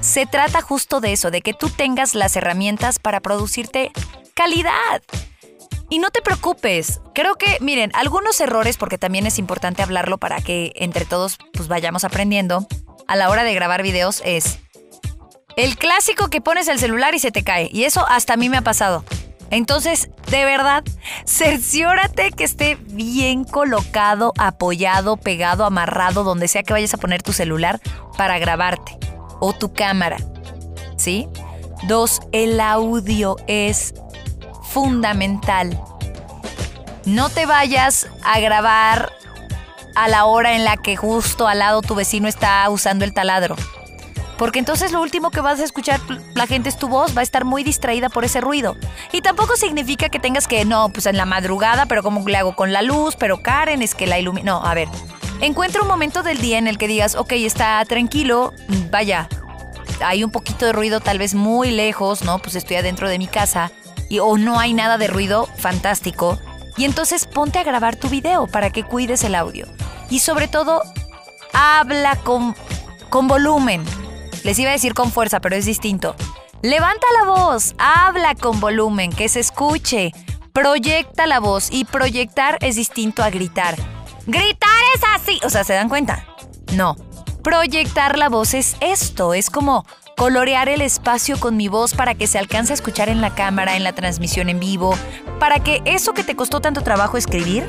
Se 0.00 0.26
trata 0.26 0.62
justo 0.62 1.00
de 1.00 1.12
eso, 1.12 1.30
de 1.30 1.42
que 1.42 1.54
tú 1.54 1.70
tengas 1.70 2.16
las 2.16 2.34
herramientas 2.34 2.98
para 2.98 3.20
producirte 3.20 3.92
calidad. 4.34 5.00
Y 5.90 5.98
no 6.00 6.10
te 6.10 6.20
preocupes, 6.20 7.00
creo 7.14 7.36
que, 7.36 7.56
miren, 7.60 7.90
algunos 7.94 8.40
errores, 8.40 8.76
porque 8.76 8.98
también 8.98 9.26
es 9.26 9.38
importante 9.38 9.82
hablarlo 9.82 10.18
para 10.18 10.40
que 10.40 10.72
entre 10.76 11.06
todos 11.06 11.38
pues 11.54 11.66
vayamos 11.68 12.04
aprendiendo, 12.04 12.66
a 13.06 13.16
la 13.16 13.30
hora 13.30 13.42
de 13.42 13.54
grabar 13.54 13.82
videos 13.82 14.22
es 14.24 14.58
el 15.56 15.76
clásico 15.76 16.28
que 16.28 16.40
pones 16.40 16.68
el 16.68 16.78
celular 16.78 17.14
y 17.14 17.18
se 17.18 17.32
te 17.32 17.42
cae. 17.42 17.68
Y 17.72 17.84
eso 17.84 18.06
hasta 18.06 18.34
a 18.34 18.36
mí 18.36 18.48
me 18.48 18.58
ha 18.58 18.62
pasado. 18.62 19.04
Entonces, 19.50 20.10
de 20.30 20.44
verdad, 20.44 20.84
cerciórate 21.26 22.30
que 22.32 22.44
esté 22.44 22.76
bien 22.76 23.44
colocado, 23.44 24.32
apoyado, 24.38 25.16
pegado, 25.16 25.64
amarrado, 25.64 26.22
donde 26.22 26.48
sea 26.48 26.62
que 26.62 26.74
vayas 26.74 26.94
a 26.94 26.98
poner 26.98 27.22
tu 27.22 27.32
celular 27.32 27.80
para 28.16 28.38
grabarte 28.38 28.98
o 29.40 29.52
tu 29.52 29.72
cámara. 29.72 30.18
¿Sí? 30.96 31.28
Dos, 31.86 32.20
el 32.32 32.60
audio 32.60 33.36
es 33.46 33.94
fundamental. 34.68 35.80
No 37.04 37.30
te 37.30 37.46
vayas 37.46 38.06
a 38.22 38.38
grabar 38.40 39.12
a 39.94 40.08
la 40.08 40.26
hora 40.26 40.54
en 40.54 40.64
la 40.64 40.76
que 40.76 40.96
justo 40.96 41.48
al 41.48 41.60
lado 41.60 41.82
tu 41.82 41.94
vecino 41.94 42.28
está 42.28 42.68
usando 42.70 43.04
el 43.04 43.12
taladro. 43.12 43.56
Porque 44.36 44.60
entonces 44.60 44.92
lo 44.92 45.02
último 45.02 45.30
que 45.30 45.40
vas 45.40 45.58
a 45.58 45.64
escuchar 45.64 46.00
la 46.34 46.46
gente 46.46 46.68
es 46.68 46.76
tu 46.76 46.86
voz, 46.86 47.16
va 47.16 47.20
a 47.20 47.24
estar 47.24 47.44
muy 47.44 47.64
distraída 47.64 48.08
por 48.08 48.24
ese 48.24 48.40
ruido. 48.40 48.76
Y 49.10 49.20
tampoco 49.20 49.56
significa 49.56 50.10
que 50.10 50.20
tengas 50.20 50.46
que, 50.46 50.64
no, 50.64 50.90
pues 50.90 51.06
en 51.06 51.16
la 51.16 51.24
madrugada, 51.24 51.86
pero 51.86 52.04
como 52.04 52.26
le 52.28 52.36
hago 52.36 52.54
con 52.54 52.72
la 52.72 52.82
luz, 52.82 53.16
pero 53.16 53.42
Karen 53.42 53.82
es 53.82 53.96
que 53.96 54.06
la 54.06 54.20
ilumina. 54.20 54.52
No, 54.52 54.64
a 54.64 54.74
ver, 54.74 54.88
encuentra 55.40 55.82
un 55.82 55.88
momento 55.88 56.22
del 56.22 56.38
día 56.38 56.58
en 56.58 56.68
el 56.68 56.78
que 56.78 56.86
digas, 56.86 57.16
ok, 57.16 57.32
está 57.32 57.84
tranquilo, 57.84 58.52
vaya, 58.90 59.28
hay 60.04 60.22
un 60.22 60.30
poquito 60.30 60.66
de 60.66 60.72
ruido 60.72 61.00
tal 61.00 61.18
vez 61.18 61.34
muy 61.34 61.72
lejos, 61.72 62.22
¿no? 62.22 62.38
Pues 62.38 62.54
estoy 62.54 62.76
adentro 62.76 63.08
de 63.08 63.18
mi 63.18 63.26
casa 63.26 63.72
y, 64.08 64.18
o 64.20 64.36
no 64.38 64.58
hay 64.58 64.74
nada 64.74 64.98
de 64.98 65.06
ruido, 65.06 65.48
fantástico. 65.56 66.38
Y 66.76 66.84
entonces 66.84 67.26
ponte 67.26 67.58
a 67.58 67.64
grabar 67.64 67.96
tu 67.96 68.08
video 68.08 68.46
para 68.46 68.70
que 68.70 68.84
cuides 68.84 69.24
el 69.24 69.34
audio. 69.34 69.66
Y 70.10 70.20
sobre 70.20 70.48
todo, 70.48 70.82
habla 71.52 72.16
con, 72.16 72.54
con 73.10 73.26
volumen. 73.28 73.84
Les 74.44 74.58
iba 74.58 74.70
a 74.70 74.74
decir 74.74 74.94
con 74.94 75.10
fuerza, 75.10 75.40
pero 75.40 75.56
es 75.56 75.66
distinto. 75.66 76.14
Levanta 76.62 77.06
la 77.20 77.30
voz, 77.30 77.74
habla 77.78 78.34
con 78.34 78.60
volumen, 78.60 79.12
que 79.12 79.28
se 79.28 79.40
escuche. 79.40 80.12
Proyecta 80.52 81.26
la 81.26 81.40
voz 81.40 81.68
y 81.70 81.84
proyectar 81.84 82.58
es 82.60 82.76
distinto 82.76 83.22
a 83.22 83.30
gritar. 83.30 83.76
Gritar 84.26 84.70
es 84.94 85.02
así. 85.14 85.40
O 85.44 85.50
sea, 85.50 85.64
¿se 85.64 85.74
dan 85.74 85.88
cuenta? 85.88 86.24
No. 86.74 86.96
Proyectar 87.42 88.18
la 88.18 88.28
voz 88.28 88.54
es 88.54 88.76
esto, 88.80 89.34
es 89.34 89.50
como 89.50 89.86
colorear 90.18 90.68
el 90.68 90.82
espacio 90.82 91.38
con 91.38 91.56
mi 91.56 91.68
voz 91.68 91.94
para 91.94 92.16
que 92.16 92.26
se 92.26 92.40
alcance 92.40 92.72
a 92.72 92.74
escuchar 92.74 93.08
en 93.08 93.20
la 93.20 93.36
cámara, 93.36 93.76
en 93.76 93.84
la 93.84 93.92
transmisión 93.92 94.48
en 94.48 94.58
vivo, 94.58 94.96
para 95.38 95.60
que 95.60 95.80
eso 95.84 96.12
que 96.12 96.24
te 96.24 96.34
costó 96.34 96.60
tanto 96.60 96.82
trabajo 96.82 97.16
escribir, 97.16 97.64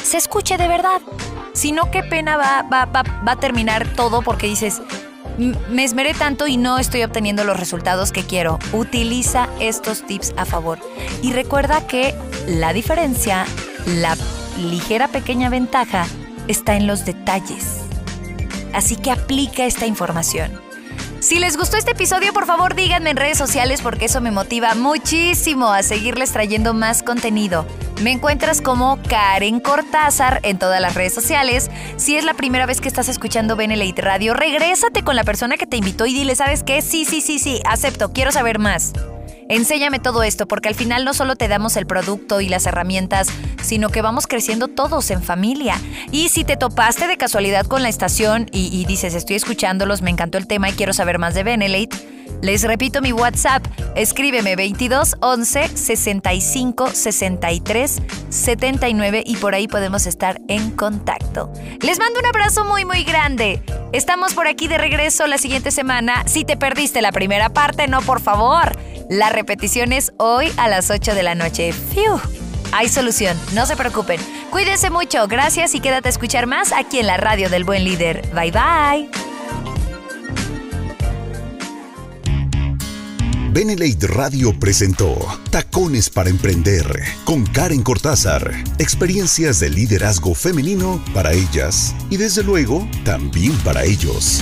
se 0.00 0.16
escuche 0.16 0.56
de 0.56 0.68
verdad. 0.68 1.02
Si 1.52 1.72
no, 1.72 1.90
qué 1.90 2.04
pena 2.04 2.36
va, 2.36 2.62
va, 2.62 2.84
va, 2.84 3.02
va 3.26 3.32
a 3.32 3.40
terminar 3.40 3.88
todo 3.96 4.22
porque 4.22 4.46
dices, 4.46 4.80
me 5.68 5.82
esmeré 5.82 6.14
tanto 6.14 6.46
y 6.46 6.56
no 6.56 6.78
estoy 6.78 7.02
obteniendo 7.02 7.42
los 7.42 7.58
resultados 7.58 8.12
que 8.12 8.22
quiero. 8.22 8.60
Utiliza 8.72 9.48
estos 9.58 10.06
tips 10.06 10.32
a 10.36 10.44
favor. 10.44 10.78
Y 11.20 11.32
recuerda 11.32 11.84
que 11.84 12.14
la 12.46 12.72
diferencia, 12.72 13.44
la 13.86 14.16
ligera 14.56 15.08
pequeña 15.08 15.50
ventaja, 15.50 16.06
está 16.46 16.76
en 16.76 16.86
los 16.86 17.04
detalles. 17.04 17.80
Así 18.72 18.94
que 18.94 19.10
aplica 19.10 19.64
esta 19.64 19.86
información. 19.86 20.69
Si 21.20 21.38
les 21.38 21.58
gustó 21.58 21.76
este 21.76 21.90
episodio, 21.90 22.32
por 22.32 22.46
favor 22.46 22.74
díganme 22.74 23.10
en 23.10 23.16
redes 23.18 23.36
sociales 23.36 23.82
porque 23.82 24.06
eso 24.06 24.22
me 24.22 24.30
motiva 24.30 24.74
muchísimo 24.74 25.70
a 25.70 25.82
seguirles 25.82 26.32
trayendo 26.32 26.72
más 26.72 27.02
contenido. 27.02 27.66
Me 28.02 28.10
encuentras 28.10 28.62
como 28.62 28.98
Karen 29.06 29.60
Cortázar 29.60 30.40
en 30.44 30.58
todas 30.58 30.80
las 30.80 30.94
redes 30.94 31.12
sociales. 31.12 31.70
Si 31.98 32.16
es 32.16 32.24
la 32.24 32.32
primera 32.32 32.64
vez 32.64 32.80
que 32.80 32.88
estás 32.88 33.10
escuchando 33.10 33.54
Benelite 33.54 34.00
Radio, 34.00 34.32
regrésate 34.32 35.02
con 35.02 35.14
la 35.14 35.24
persona 35.24 35.58
que 35.58 35.66
te 35.66 35.76
invitó 35.76 36.06
y 36.06 36.14
dile, 36.14 36.34
¿sabes 36.36 36.62
qué? 36.62 36.80
Sí, 36.80 37.04
sí, 37.04 37.20
sí, 37.20 37.38
sí, 37.38 37.60
acepto, 37.66 38.14
quiero 38.14 38.32
saber 38.32 38.58
más. 38.58 38.94
Enséñame 39.50 39.98
todo 39.98 40.22
esto, 40.22 40.46
porque 40.46 40.68
al 40.68 40.76
final 40.76 41.04
no 41.04 41.12
solo 41.12 41.34
te 41.34 41.48
damos 41.48 41.76
el 41.76 41.84
producto 41.84 42.40
y 42.40 42.48
las 42.48 42.66
herramientas, 42.66 43.26
sino 43.60 43.88
que 43.88 44.00
vamos 44.00 44.28
creciendo 44.28 44.68
todos 44.68 45.10
en 45.10 45.24
familia. 45.24 45.74
Y 46.12 46.28
si 46.28 46.44
te 46.44 46.56
topaste 46.56 47.08
de 47.08 47.16
casualidad 47.16 47.66
con 47.66 47.82
la 47.82 47.88
estación 47.88 48.46
y, 48.52 48.84
dices, 48.84 49.12
estoy 49.14 49.34
escuchándolos, 49.34 50.02
me 50.02 50.10
encantó 50.10 50.38
el 50.38 50.46
tema 50.46 50.70
y 50.70 50.74
quiero 50.74 50.92
saber 50.92 51.18
más 51.18 51.34
de 51.34 51.42
Benelate, 51.42 52.19
les 52.42 52.62
repito 52.62 53.00
mi 53.00 53.12
WhatsApp, 53.12 53.64
escríbeme 53.94 54.56
22 54.56 55.16
11 55.20 55.68
65 55.76 56.90
63 56.92 58.02
79 58.28 59.22
y 59.26 59.36
por 59.36 59.54
ahí 59.54 59.68
podemos 59.68 60.06
estar 60.06 60.40
en 60.48 60.70
contacto. 60.70 61.52
Les 61.80 61.98
mando 61.98 62.20
un 62.20 62.26
abrazo 62.26 62.64
muy 62.64 62.84
muy 62.84 63.04
grande. 63.04 63.62
Estamos 63.92 64.34
por 64.34 64.46
aquí 64.46 64.68
de 64.68 64.78
regreso 64.78 65.26
la 65.26 65.38
siguiente 65.38 65.70
semana. 65.70 66.24
Si 66.26 66.44
te 66.44 66.56
perdiste 66.56 67.02
la 67.02 67.12
primera 67.12 67.50
parte, 67.50 67.88
no 67.88 68.00
por 68.02 68.20
favor. 68.20 68.76
La 69.08 69.30
repetición 69.30 69.92
es 69.92 70.12
hoy 70.18 70.52
a 70.56 70.68
las 70.68 70.90
8 70.90 71.14
de 71.14 71.22
la 71.22 71.34
noche. 71.34 71.72
¡Fiu! 71.72 72.20
Hay 72.72 72.88
solución, 72.88 73.36
no 73.52 73.66
se 73.66 73.76
preocupen. 73.76 74.20
Cuídense 74.50 74.90
mucho, 74.90 75.26
gracias 75.26 75.74
y 75.74 75.80
quédate 75.80 76.08
a 76.08 76.10
escuchar 76.10 76.46
más 76.46 76.72
aquí 76.72 77.00
en 77.00 77.06
la 77.06 77.16
radio 77.16 77.50
del 77.50 77.64
buen 77.64 77.84
líder. 77.84 78.22
Bye 78.32 78.52
bye. 78.52 79.29
Benelate 83.52 84.06
Radio 84.06 84.56
presentó 84.56 85.18
Tacones 85.50 86.08
para 86.08 86.30
Emprender 86.30 86.86
con 87.24 87.44
Karen 87.44 87.82
Cortázar. 87.82 88.54
Experiencias 88.78 89.58
de 89.58 89.70
liderazgo 89.70 90.36
femenino 90.36 91.02
para 91.12 91.32
ellas 91.32 91.92
y 92.10 92.16
desde 92.16 92.44
luego 92.44 92.88
también 93.04 93.52
para 93.64 93.82
ellos. 93.82 94.40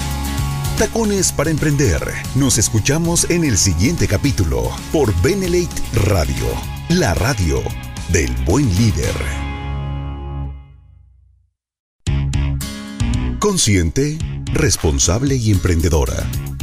Tacones 0.79 1.33
para 1.33 1.49
Emprender. 1.49 2.03
Nos 2.35 2.59
escuchamos 2.59 3.31
en 3.31 3.45
el 3.45 3.57
siguiente 3.57 4.07
capítulo 4.07 4.71
por 4.93 5.15
Benelate 5.23 5.83
Radio, 6.05 6.47
la 6.91 7.15
radio 7.15 7.63
del 8.13 8.31
buen 8.45 8.69
líder. 8.77 9.15
Consciente, 13.39 14.19
responsable 14.53 15.37
y 15.37 15.51
emprendedora, 15.51 16.27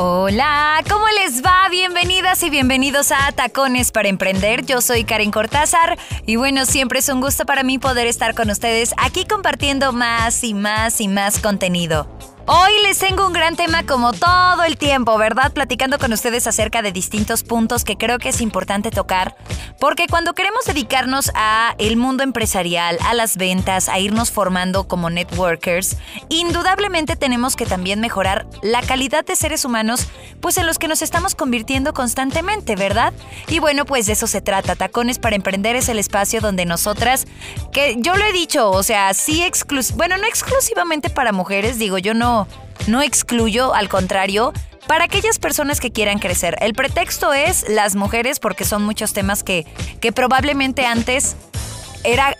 Hola, 0.00 0.80
¿cómo 0.88 1.06
les 1.08 1.44
va? 1.44 1.68
Bienvenidas 1.68 2.44
y 2.44 2.50
bienvenidos 2.50 3.10
a 3.10 3.32
Tacones 3.32 3.90
para 3.90 4.08
Emprender. 4.08 4.64
Yo 4.64 4.80
soy 4.80 5.02
Karen 5.02 5.32
Cortázar 5.32 5.98
y 6.24 6.36
bueno, 6.36 6.66
siempre 6.66 7.00
es 7.00 7.08
un 7.08 7.20
gusto 7.20 7.44
para 7.46 7.64
mí 7.64 7.80
poder 7.80 8.06
estar 8.06 8.36
con 8.36 8.48
ustedes 8.48 8.94
aquí 8.96 9.24
compartiendo 9.24 9.92
más 9.92 10.44
y 10.44 10.54
más 10.54 11.00
y 11.00 11.08
más 11.08 11.40
contenido. 11.40 12.17
Hoy 12.50 12.72
les 12.82 12.98
tengo 12.98 13.26
un 13.26 13.34
gran 13.34 13.56
tema 13.56 13.84
como 13.84 14.14
todo 14.14 14.64
el 14.64 14.78
tiempo, 14.78 15.18
¿verdad? 15.18 15.52
Platicando 15.52 15.98
con 15.98 16.14
ustedes 16.14 16.46
acerca 16.46 16.80
de 16.80 16.92
distintos 16.92 17.42
puntos 17.42 17.84
que 17.84 17.98
creo 17.98 18.18
que 18.18 18.30
es 18.30 18.40
importante 18.40 18.90
tocar, 18.90 19.36
porque 19.78 20.06
cuando 20.08 20.32
queremos 20.32 20.64
dedicarnos 20.64 21.30
a 21.34 21.74
el 21.76 21.98
mundo 21.98 22.22
empresarial, 22.22 22.96
a 23.04 23.12
las 23.12 23.36
ventas, 23.36 23.90
a 23.90 23.98
irnos 23.98 24.30
formando 24.30 24.88
como 24.88 25.10
networkers, 25.10 25.98
indudablemente 26.30 27.16
tenemos 27.16 27.54
que 27.54 27.66
también 27.66 28.00
mejorar 28.00 28.46
la 28.62 28.80
calidad 28.80 29.26
de 29.26 29.36
seres 29.36 29.66
humanos, 29.66 30.08
pues 30.40 30.56
en 30.56 30.66
los 30.66 30.78
que 30.78 30.88
nos 30.88 31.02
estamos 31.02 31.34
convirtiendo 31.34 31.92
constantemente, 31.92 32.76
¿verdad? 32.76 33.12
Y 33.48 33.58
bueno, 33.58 33.84
pues 33.84 34.06
de 34.06 34.14
eso 34.14 34.26
se 34.26 34.40
trata. 34.40 34.74
Tacones 34.74 35.18
para 35.18 35.36
emprender 35.36 35.76
es 35.76 35.90
el 35.90 35.98
espacio 35.98 36.40
donde 36.40 36.64
nosotras, 36.64 37.26
que 37.72 37.96
yo 37.98 38.16
lo 38.16 38.24
he 38.24 38.32
dicho, 38.32 38.70
o 38.70 38.82
sea, 38.82 39.12
sí 39.12 39.42
exclus 39.42 39.92
bueno, 39.92 40.16
no 40.16 40.26
exclusivamente 40.26 41.10
para 41.10 41.32
mujeres, 41.32 41.78
digo, 41.78 41.98
yo 41.98 42.14
no 42.14 42.37
no, 42.86 43.02
excluyo, 43.02 43.74
al 43.74 43.88
contrario, 43.88 44.52
para 44.86 45.04
aquellas 45.04 45.38
personas 45.38 45.80
que 45.80 45.90
quieran 45.90 46.18
crecer. 46.18 46.56
El 46.60 46.74
pretexto 46.74 47.32
es 47.32 47.68
las 47.68 47.96
mujeres 47.96 48.38
porque 48.38 48.64
son 48.64 48.84
muchos 48.84 49.12
temas 49.12 49.42
que, 49.42 49.66
que 50.00 50.12
probablemente 50.12 50.86
antes 50.86 51.36
era 52.04 52.36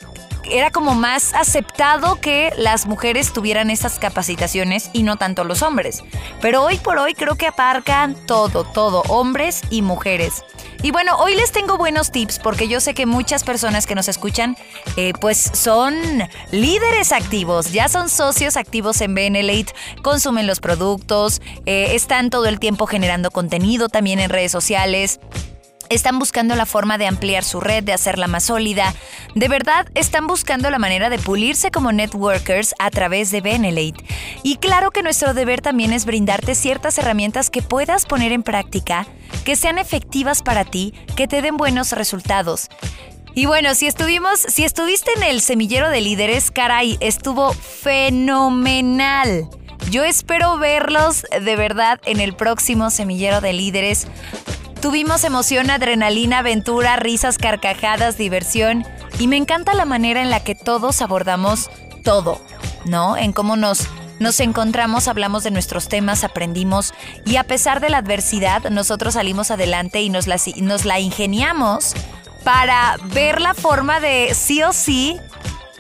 era 0.51 0.71
como 0.71 0.95
más 0.95 1.35
aceptado 1.35 2.21
que 2.21 2.53
las 2.57 2.87
mujeres 2.87 3.33
tuvieran 3.33 3.71
estas 3.71 3.99
capacitaciones 3.99 4.91
y 4.93 5.03
no 5.03 5.17
tanto 5.17 5.45
los 5.45 5.63
hombres. 5.63 6.03
Pero 6.41 6.63
hoy 6.63 6.79
por 6.79 6.99
hoy 6.99 7.15
creo 7.15 7.35
que 7.37 7.47
aparcan 7.47 8.15
todo, 8.27 8.65
todo, 8.65 9.03
hombres 9.09 9.63
y 9.71 9.83
mujeres. 9.83 10.45
Y 10.81 10.93
bueno, 10.93 11.17
hoy 11.17 11.35
les 11.35 11.51
tengo 11.51 11.77
buenos 11.77 12.13
tips 12.13 12.39
porque 12.39 12.69
yo 12.69 12.79
sé 12.81 12.95
que 12.95 13.05
muchas 13.05 13.43
personas 13.43 13.85
que 13.85 13.97
nos 13.97 14.07
escuchan 14.07 14.57
eh, 14.97 15.13
pues 15.21 15.51
son 15.53 15.95
líderes 16.53 17.11
activos, 17.11 17.73
ya 17.73 17.89
son 17.89 18.09
socios 18.09 18.57
activos 18.57 19.01
en 19.01 19.15
BNLate, 19.15 19.75
consumen 20.03 20.47
los 20.47 20.61
productos, 20.61 21.43
eh, 21.67 21.97
están 21.97 22.31
todo 22.31 22.47
el 22.47 22.61
tiempo 22.61 22.87
generando 22.87 23.33
contenido 23.33 23.89
también 23.89 24.21
en 24.21 24.31
redes 24.31 24.53
sociales. 24.53 25.19
Están 25.91 26.19
buscando 26.19 26.55
la 26.55 26.67
forma 26.67 26.99
de 26.99 27.07
ampliar 27.07 27.45
su 27.45 27.61
red, 27.61 27.83
de 27.83 27.95
hacerla 27.95 28.27
más 28.27 28.45
sólida. 28.45 28.95
De 29.35 29.49
verdad, 29.49 29.87
están 29.95 30.27
buscando 30.27 30.71
la 30.71 30.79
manera 30.79 31.09
de 31.09 31.19
pulirse 31.19 31.71
como 31.71 31.93
networkers 31.93 32.75
a 32.79 32.91
través 32.91 33.31
de 33.31 33.41
Benelate. 33.41 34.05
Y 34.43 34.57
claro 34.57 34.91
que 34.91 35.03
nuestro 35.03 35.33
deber 35.33 35.63
también 35.63 35.93
es 35.93 36.05
brindarte 36.05 36.55
ciertas 36.55 36.99
herramientas 36.99 37.49
que 37.49 37.63
puedas 37.63 38.05
poner 38.05 38.33
en 38.33 38.43
práctica, 38.43 39.07
que 39.45 39.57
sean 39.57 39.79
efectivas 39.79 40.43
para 40.43 40.65
ti, 40.65 40.93
que 41.17 41.27
te 41.27 41.41
den 41.41 41.57
buenos 41.57 41.93
resultados. 41.93 42.69
Y 43.35 43.47
bueno, 43.47 43.75
si 43.75 43.87
estuvimos, 43.87 44.41
si 44.41 44.65
estuviste 44.65 45.13
en 45.17 45.23
el 45.23 45.41
semillero 45.41 45.89
de 45.89 46.01
líderes, 46.01 46.51
caray, 46.51 46.99
estuvo 47.01 47.53
fenomenal. 47.53 49.49
Yo 49.91 50.05
espero 50.05 50.59
verlos 50.59 51.25
de 51.31 51.57
verdad 51.57 51.99
en 52.05 52.21
el 52.21 52.35
próximo 52.35 52.91
semillero 52.91 53.41
de 53.41 53.55
líderes 53.55 54.07
Tuvimos 54.81 55.25
emoción, 55.25 55.71
adrenalina, 55.71 56.39
aventura, 56.39 56.97
risas, 56.97 57.37
carcajadas, 57.37 58.17
diversión 58.17 58.87
y 59.19 59.27
me 59.27 59.37
encanta 59.37 59.75
la 59.75 59.85
manera 59.85 60.23
en 60.23 60.31
la 60.31 60.45
que 60.45 60.55
todos 60.55 61.03
abordamos 61.03 61.69
todo, 62.05 62.41
¿no? 62.85 63.17
En 63.17 63.33
cómo 63.33 63.57
nos 63.57 63.89
nos 64.21 64.41
encontramos, 64.41 65.07
hablamos 65.07 65.45
de 65.45 65.53
nuestros 65.53 65.89
temas, 65.89 66.25
aprendimos 66.25 66.93
y 67.25 67.37
a 67.37 67.45
pesar 67.45 67.81
de 67.81 67.89
la 67.89 67.99
adversidad, 67.99 68.69
nosotros 68.69 69.15
salimos 69.15 69.53
adelante 69.53 70.01
y 70.03 70.11
nos 70.11 70.27
la, 70.27 70.39
nos 70.57 70.85
la 70.85 70.99
ingeniamos 70.99 71.95
para 72.43 72.97
ver 73.05 73.41
la 73.41 73.55
forma 73.55 74.01
de 74.01 74.35
sí 74.35 74.63
o 74.63 74.73
sí 74.73 75.19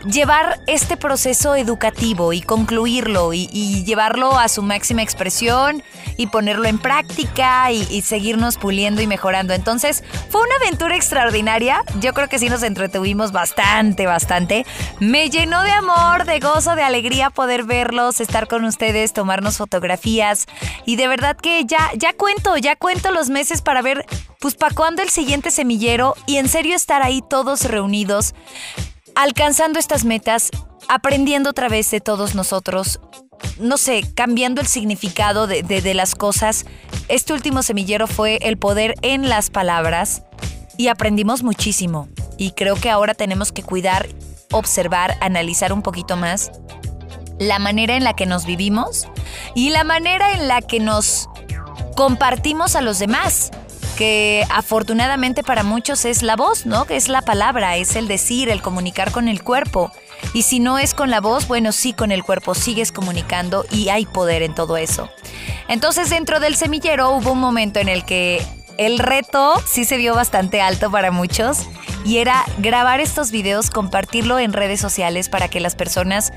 llevar 0.04 0.61
este 0.66 0.96
proceso 0.96 1.56
educativo 1.56 2.32
y 2.32 2.40
concluirlo 2.40 3.32
y, 3.32 3.48
llevarlo 3.84 4.38
a 4.38 4.48
su 4.48 4.62
máxima 4.62 5.02
expresión 5.02 5.82
y 6.16 6.26
ponerlo 6.26 6.66
en 6.66 6.78
práctica 6.78 7.70
y, 7.72 8.02
seguirnos 8.02 8.56
puliendo 8.56 9.02
y 9.02 9.06
mejorando. 9.06 9.54
Entonces, 9.54 10.04
fue 10.30 10.40
una 10.40 10.56
aventura 10.56 10.96
extraordinaria. 10.96 11.82
Yo 12.00 12.14
creo 12.14 12.28
que 12.28 12.38
sí 12.38 12.48
nos 12.48 12.62
entretuvimos 12.62 13.32
bastante, 13.32 14.06
bastante. 14.06 14.66
Me 15.00 15.30
llenó 15.30 15.62
de 15.62 15.72
amor, 15.72 16.24
de 16.24 16.40
gozo, 16.40 16.74
de 16.74 16.82
alegría 16.82 17.30
poder 17.30 17.64
verlos, 17.64 18.20
estar 18.20 18.46
con 18.48 18.64
ustedes, 18.64 19.12
tomarnos 19.12 19.56
fotografías. 19.56 20.46
Y 20.87 20.96
de 20.96 21.08
verdad 21.08 21.37
que 21.37 21.64
ya, 21.64 21.90
ya 21.96 22.12
cuento, 22.12 22.56
ya 22.56 22.76
cuento 22.76 23.11
los 23.11 23.30
meses 23.30 23.62
para 23.62 23.82
ver, 23.82 24.06
pues, 24.40 24.54
para 24.54 24.74
cuándo 24.74 25.02
el 25.02 25.11
siguiente 25.11 25.50
semillero 25.50 26.14
y 26.26 26.37
en 26.37 26.48
serio 26.48 26.76
estar 26.76 27.02
ahí 27.02 27.22
todos 27.28 27.64
reunidos 27.64 28.34
alcanzando 29.18 29.81
estas 29.81 30.04
metas, 30.04 30.48
aprendiendo 30.88 31.50
otra 31.50 31.68
vez 31.68 31.90
de 31.90 32.00
todos 32.00 32.37
nosotros, 32.37 33.00
no 33.59 33.76
sé, 33.76 34.04
cambiando 34.14 34.61
el 34.61 34.68
significado 34.68 35.48
de, 35.48 35.94
las 35.94 36.14
cosas. 36.14 36.64
Este 37.09 37.33
último 37.33 37.64
semillero 37.64 38.07
fue 38.07 38.38
el 38.42 38.59
poder 38.59 38.94
en 39.02 39.28
las 39.28 39.50
palabras 39.50 40.22
y 40.76 40.87
aprendimos 40.87 41.42
muchísimo. 41.42 42.09
Y 42.37 42.52
creo 42.52 42.76
que 42.76 42.90
ahora 42.90 43.12
tenemos 43.12 43.50
que 43.50 43.64
cuidar, 43.64 44.09
observar, 44.52 45.16
analizar 45.20 45.72
un 45.72 45.83
poquito 45.83 46.16
más 46.16 46.52
la 47.40 47.59
manera 47.59 47.96
en 47.96 48.04
la 48.04 48.14
que 48.14 48.26
nos 48.26 48.46
vivimos 48.46 49.09
y 49.57 49.70
la 49.70 49.83
manera 49.83 50.35
en 50.35 50.46
la 50.46 50.62
que 50.62 50.78
nos 50.78 51.28
compartimos 51.96 52.76
a 52.76 52.83
los 52.83 53.00
demás 53.00 53.50
que 53.98 54.46
afortunadamente 54.48 55.42
para 55.42 55.64
muchos 55.64 56.04
es 56.04 56.22
la 56.22 56.37
voz, 56.37 56.66
¿no? 56.66 56.84
Que 56.84 56.94
es 56.94 57.08
la 57.08 57.20
palabra, 57.20 57.76
es 57.76 57.96
el 57.96 58.06
decir, 58.06 58.48
el 58.48 58.62
comunicar 58.62 59.11
con 59.11 59.26
el 59.26 59.42
cuerpo. 59.42 59.90
Y 60.32 60.42
si 60.42 60.61
no 60.61 60.78
es 60.78 60.94
con 60.94 61.11
la 61.11 61.20
voz, 61.20 61.48
bueno, 61.48 61.72
sí 61.72 61.94
con 61.94 62.12
el 62.12 62.22
cuerpo 62.22 62.54
sigues 62.54 62.92
comunicando 62.92 63.66
y 63.72 63.88
hay 63.88 64.06
poder 64.06 64.42
en 64.42 64.54
todo 64.54 64.76
eso. 64.76 65.11
Entonces 65.66 66.11
dentro 66.11 66.38
del 66.38 66.54
semillero 66.54 67.11
hubo 67.11 67.32
un 67.32 67.40
momento 67.40 67.80
en 67.80 67.88
el 67.88 68.04
que 68.04 68.40
el 68.76 69.00
reto 69.00 69.61
sí 69.66 69.84
se 69.84 69.96
vio 69.96 70.14
bastante 70.14 70.61
alto 70.61 70.92
para 70.92 71.11
muchos 71.11 71.66
y 72.04 72.18
era 72.18 72.44
grabar 72.58 73.00
estos 73.00 73.32
videos, 73.32 73.68
compartirlo 73.70 74.38
en 74.38 74.52
redes 74.52 74.80
sociales 74.80 75.28
para 75.28 75.48
que 75.48 75.58
las 75.58 75.74
personas 75.74 76.32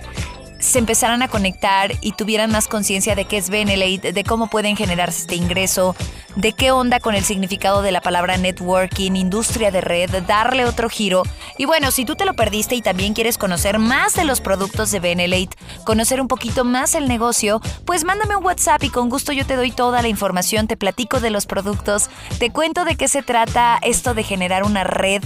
se 0.61 0.79
empezaran 0.79 1.21
a 1.23 1.27
conectar 1.27 1.91
y 2.01 2.13
tuvieran 2.13 2.51
más 2.51 2.67
conciencia 2.67 3.15
de 3.15 3.25
qué 3.25 3.37
es 3.37 3.49
Benelate, 3.49 4.13
de 4.13 4.23
cómo 4.23 4.47
pueden 4.47 4.77
generarse 4.77 5.21
este 5.21 5.35
ingreso, 5.35 5.95
de 6.35 6.53
qué 6.53 6.71
onda 6.71 6.99
con 6.99 7.15
el 7.15 7.23
significado 7.23 7.81
de 7.81 7.91
la 7.91 7.99
palabra 7.99 8.37
networking, 8.37 9.13
industria 9.15 9.71
de 9.71 9.81
red, 9.81 10.09
darle 10.27 10.65
otro 10.65 10.87
giro. 10.87 11.23
Y 11.57 11.65
bueno, 11.65 11.91
si 11.91 12.05
tú 12.05 12.15
te 12.15 12.25
lo 12.25 12.35
perdiste 12.35 12.75
y 12.75 12.81
también 12.81 13.13
quieres 13.13 13.37
conocer 13.37 13.79
más 13.79 14.13
de 14.13 14.23
los 14.23 14.39
productos 14.39 14.91
de 14.91 14.99
Benelate, 14.99 15.57
conocer 15.83 16.21
un 16.21 16.27
poquito 16.27 16.63
más 16.63 16.95
el 16.95 17.07
negocio, 17.07 17.59
pues 17.85 18.03
mándame 18.03 18.35
un 18.35 18.45
WhatsApp 18.45 18.83
y 18.83 18.89
con 18.89 19.09
gusto 19.09 19.33
yo 19.33 19.45
te 19.45 19.55
doy 19.55 19.71
toda 19.71 20.01
la 20.01 20.07
información, 20.07 20.67
te 20.67 20.77
platico 20.77 21.19
de 21.19 21.31
los 21.31 21.47
productos, 21.47 22.09
te 22.37 22.51
cuento 22.51 22.85
de 22.85 22.95
qué 22.95 23.07
se 23.07 23.23
trata 23.23 23.79
esto 23.81 24.13
de 24.13 24.23
generar 24.23 24.63
una 24.63 24.83
red, 24.83 25.23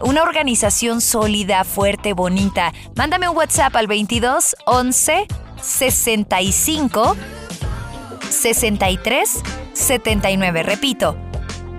una 0.00 0.22
organización 0.22 1.00
sólida, 1.00 1.64
fuerte, 1.64 2.12
bonita. 2.12 2.72
Mándame 2.94 3.28
un 3.28 3.36
WhatsApp 3.36 3.74
al 3.74 3.88
22 3.88 4.54
11 4.76 5.26
65 5.62 7.16
63 8.28 9.42
79. 9.72 10.62
Repito, 10.62 11.16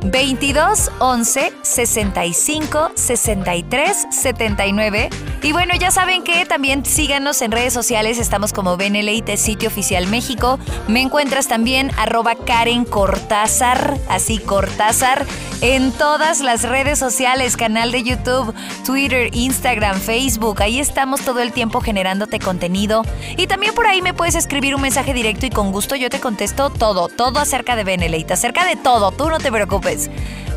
22 0.01 0.89
11 0.99 1.53
65 1.61 2.91
63 2.95 4.07
79 4.09 5.09
Y 5.43 5.51
bueno, 5.51 5.75
ya 5.75 5.91
saben 5.91 6.23
que 6.23 6.45
también 6.45 6.83
síganos 6.83 7.41
en 7.41 7.51
redes 7.51 7.71
sociales, 7.71 8.17
estamos 8.17 8.53
como 8.53 8.75
Beneleite, 8.75 9.37
sitio 9.37 9.69
oficial 9.69 10.07
México. 10.07 10.59
Me 10.87 11.01
encuentras 11.01 11.47
también 11.47 11.91
arroba 11.97 12.35
Karen 12.35 12.85
Cortázar, 12.85 13.97
así 14.09 14.39
Cortázar, 14.39 15.25
en 15.61 15.91
todas 15.91 16.41
las 16.41 16.63
redes 16.63 16.97
sociales, 16.97 17.55
canal 17.55 17.91
de 17.91 18.03
YouTube, 18.03 18.53
Twitter, 18.85 19.29
Instagram, 19.33 19.99
Facebook. 19.99 20.61
Ahí 20.61 20.79
estamos 20.79 21.21
todo 21.21 21.39
el 21.39 21.53
tiempo 21.53 21.81
generándote 21.81 22.39
contenido. 22.39 23.03
Y 23.37 23.45
también 23.45 23.75
por 23.75 23.85
ahí 23.85 24.01
me 24.01 24.15
puedes 24.15 24.35
escribir 24.35 24.75
un 24.75 24.81
mensaje 24.81 25.13
directo 25.13 25.45
y 25.45 25.51
con 25.51 25.71
gusto 25.71 25.95
yo 25.95 26.09
te 26.09 26.19
contesto 26.19 26.71
todo, 26.71 27.09
todo 27.09 27.39
acerca 27.39 27.75
de 27.75 27.83
Beneleite, 27.83 28.33
acerca 28.33 28.65
de 28.65 28.75
todo, 28.75 29.11
tú 29.11 29.29
no 29.29 29.37
te 29.37 29.51
preocupes. 29.51 30.09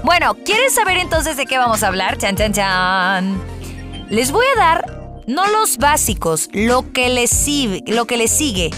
Bueno, 0.03 0.35
¿quieres 0.35 0.75
saber 0.75 0.97
entonces 0.97 1.37
de 1.37 1.45
qué 1.45 1.59
vamos 1.59 1.83
a 1.83 1.89
hablar? 1.89 2.17
Chan, 2.17 2.35
chan, 2.35 2.53
chan. 2.55 3.60
Les 4.11 4.33
voy 4.33 4.45
a 4.57 4.59
dar, 4.59 5.23
no 5.29 5.47
los 5.47 5.79
básicos, 5.79 6.49
lo 6.53 6.93
que 6.93 7.09
les 7.11 7.31
sigue, 7.31 7.85
lo 7.87 8.07
que 8.07 8.17
les 8.17 8.33
sigue. 8.33 8.71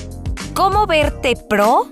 Cómo 0.52 0.86
verte 0.86 1.36
pro 1.48 1.88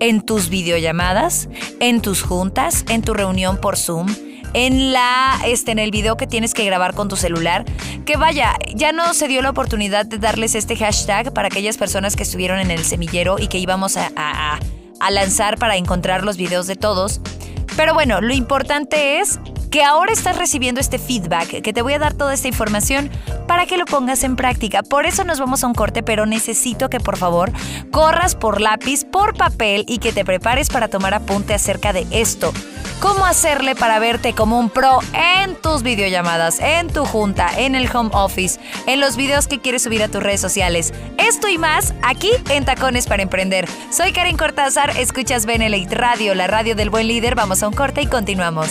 en 0.00 0.20
tus 0.20 0.50
videollamadas, 0.50 1.48
en 1.80 2.02
tus 2.02 2.20
juntas, 2.20 2.84
en 2.90 3.00
tu 3.00 3.14
reunión 3.14 3.56
por 3.56 3.78
Zoom, 3.78 4.14
en 4.52 4.92
la 4.92 5.40
este 5.46 5.72
en 5.72 5.78
el 5.78 5.92
video 5.92 6.18
que 6.18 6.26
tienes 6.26 6.52
que 6.52 6.66
grabar 6.66 6.92
con 6.94 7.08
tu 7.08 7.16
celular. 7.16 7.64
Que 8.04 8.18
vaya, 8.18 8.54
ya 8.74 8.92
no 8.92 9.14
se 9.14 9.28
dio 9.28 9.40
la 9.40 9.48
oportunidad 9.48 10.04
de 10.04 10.18
darles 10.18 10.54
este 10.54 10.76
hashtag 10.76 11.32
para 11.32 11.46
aquellas 11.46 11.78
personas 11.78 12.16
que 12.16 12.24
estuvieron 12.24 12.60
en 12.60 12.70
el 12.70 12.84
semillero 12.84 13.38
y 13.38 13.48
que 13.48 13.56
íbamos 13.56 13.96
a, 13.96 14.10
a 14.14 15.10
lanzar 15.10 15.56
para 15.56 15.78
encontrar 15.78 16.22
los 16.22 16.36
videos 16.36 16.66
de 16.66 16.76
todos. 16.76 17.22
Pero 17.76 17.94
bueno, 17.94 18.20
lo 18.20 18.34
importante 18.34 19.20
es 19.20 19.40
que 19.74 19.82
ahora 19.82 20.12
estás 20.12 20.38
recibiendo 20.38 20.80
este 20.80 21.00
feedback, 21.00 21.60
que 21.60 21.72
te 21.72 21.82
voy 21.82 21.94
a 21.94 21.98
dar 21.98 22.14
toda 22.14 22.32
esta 22.32 22.46
información 22.46 23.10
para 23.48 23.66
que 23.66 23.76
lo 23.76 23.86
pongas 23.86 24.22
en 24.22 24.36
práctica. 24.36 24.84
Por 24.84 25.04
eso 25.04 25.24
nos 25.24 25.40
vamos 25.40 25.64
a 25.64 25.66
un 25.66 25.74
corte, 25.74 26.04
pero 26.04 26.26
necesito 26.26 26.88
que 26.88 27.00
por 27.00 27.16
favor 27.16 27.50
corras 27.90 28.36
por 28.36 28.60
lápiz, 28.60 29.04
por 29.04 29.36
papel 29.36 29.84
y 29.88 29.98
que 29.98 30.12
te 30.12 30.24
prepares 30.24 30.68
para 30.68 30.86
tomar 30.86 31.12
apunte 31.12 31.54
acerca 31.54 31.92
de 31.92 32.06
esto. 32.12 32.52
¿Cómo 33.00 33.26
hacerle 33.26 33.74
para 33.74 33.98
verte 33.98 34.32
como 34.32 34.60
un 34.60 34.70
pro 34.70 35.00
en 35.12 35.56
tus 35.56 35.82
videollamadas, 35.82 36.60
en 36.60 36.86
tu 36.86 37.04
junta, 37.04 37.48
en 37.58 37.74
el 37.74 37.90
home 37.92 38.10
office, 38.12 38.60
en 38.86 39.00
los 39.00 39.16
videos 39.16 39.48
que 39.48 39.58
quieres 39.58 39.82
subir 39.82 40.04
a 40.04 40.08
tus 40.08 40.22
redes 40.22 40.40
sociales? 40.40 40.94
Esto 41.18 41.48
y 41.48 41.58
más 41.58 41.94
aquí 42.04 42.30
en 42.48 42.64
Tacones 42.64 43.08
para 43.08 43.24
Emprender. 43.24 43.66
Soy 43.90 44.12
Karen 44.12 44.36
Cortázar, 44.36 44.96
escuchas 44.96 45.46
Benelite 45.46 45.96
Radio, 45.96 46.36
la 46.36 46.46
radio 46.46 46.76
del 46.76 46.90
buen 46.90 47.08
líder. 47.08 47.34
Vamos 47.34 47.64
a 47.64 47.66
un 47.66 47.74
corte 47.74 48.02
y 48.02 48.06
continuamos. 48.06 48.70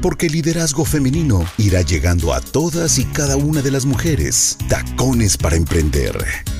Porque 0.00 0.26
el 0.26 0.32
liderazgo 0.32 0.84
femenino 0.84 1.44
irá 1.58 1.82
llegando 1.82 2.32
a 2.32 2.40
todas 2.40 2.98
y 2.98 3.04
cada 3.04 3.36
una 3.36 3.62
de 3.62 3.70
las 3.70 3.86
mujeres. 3.86 4.56
Tacones 4.68 5.36
para 5.36 5.56
emprender 5.56 6.57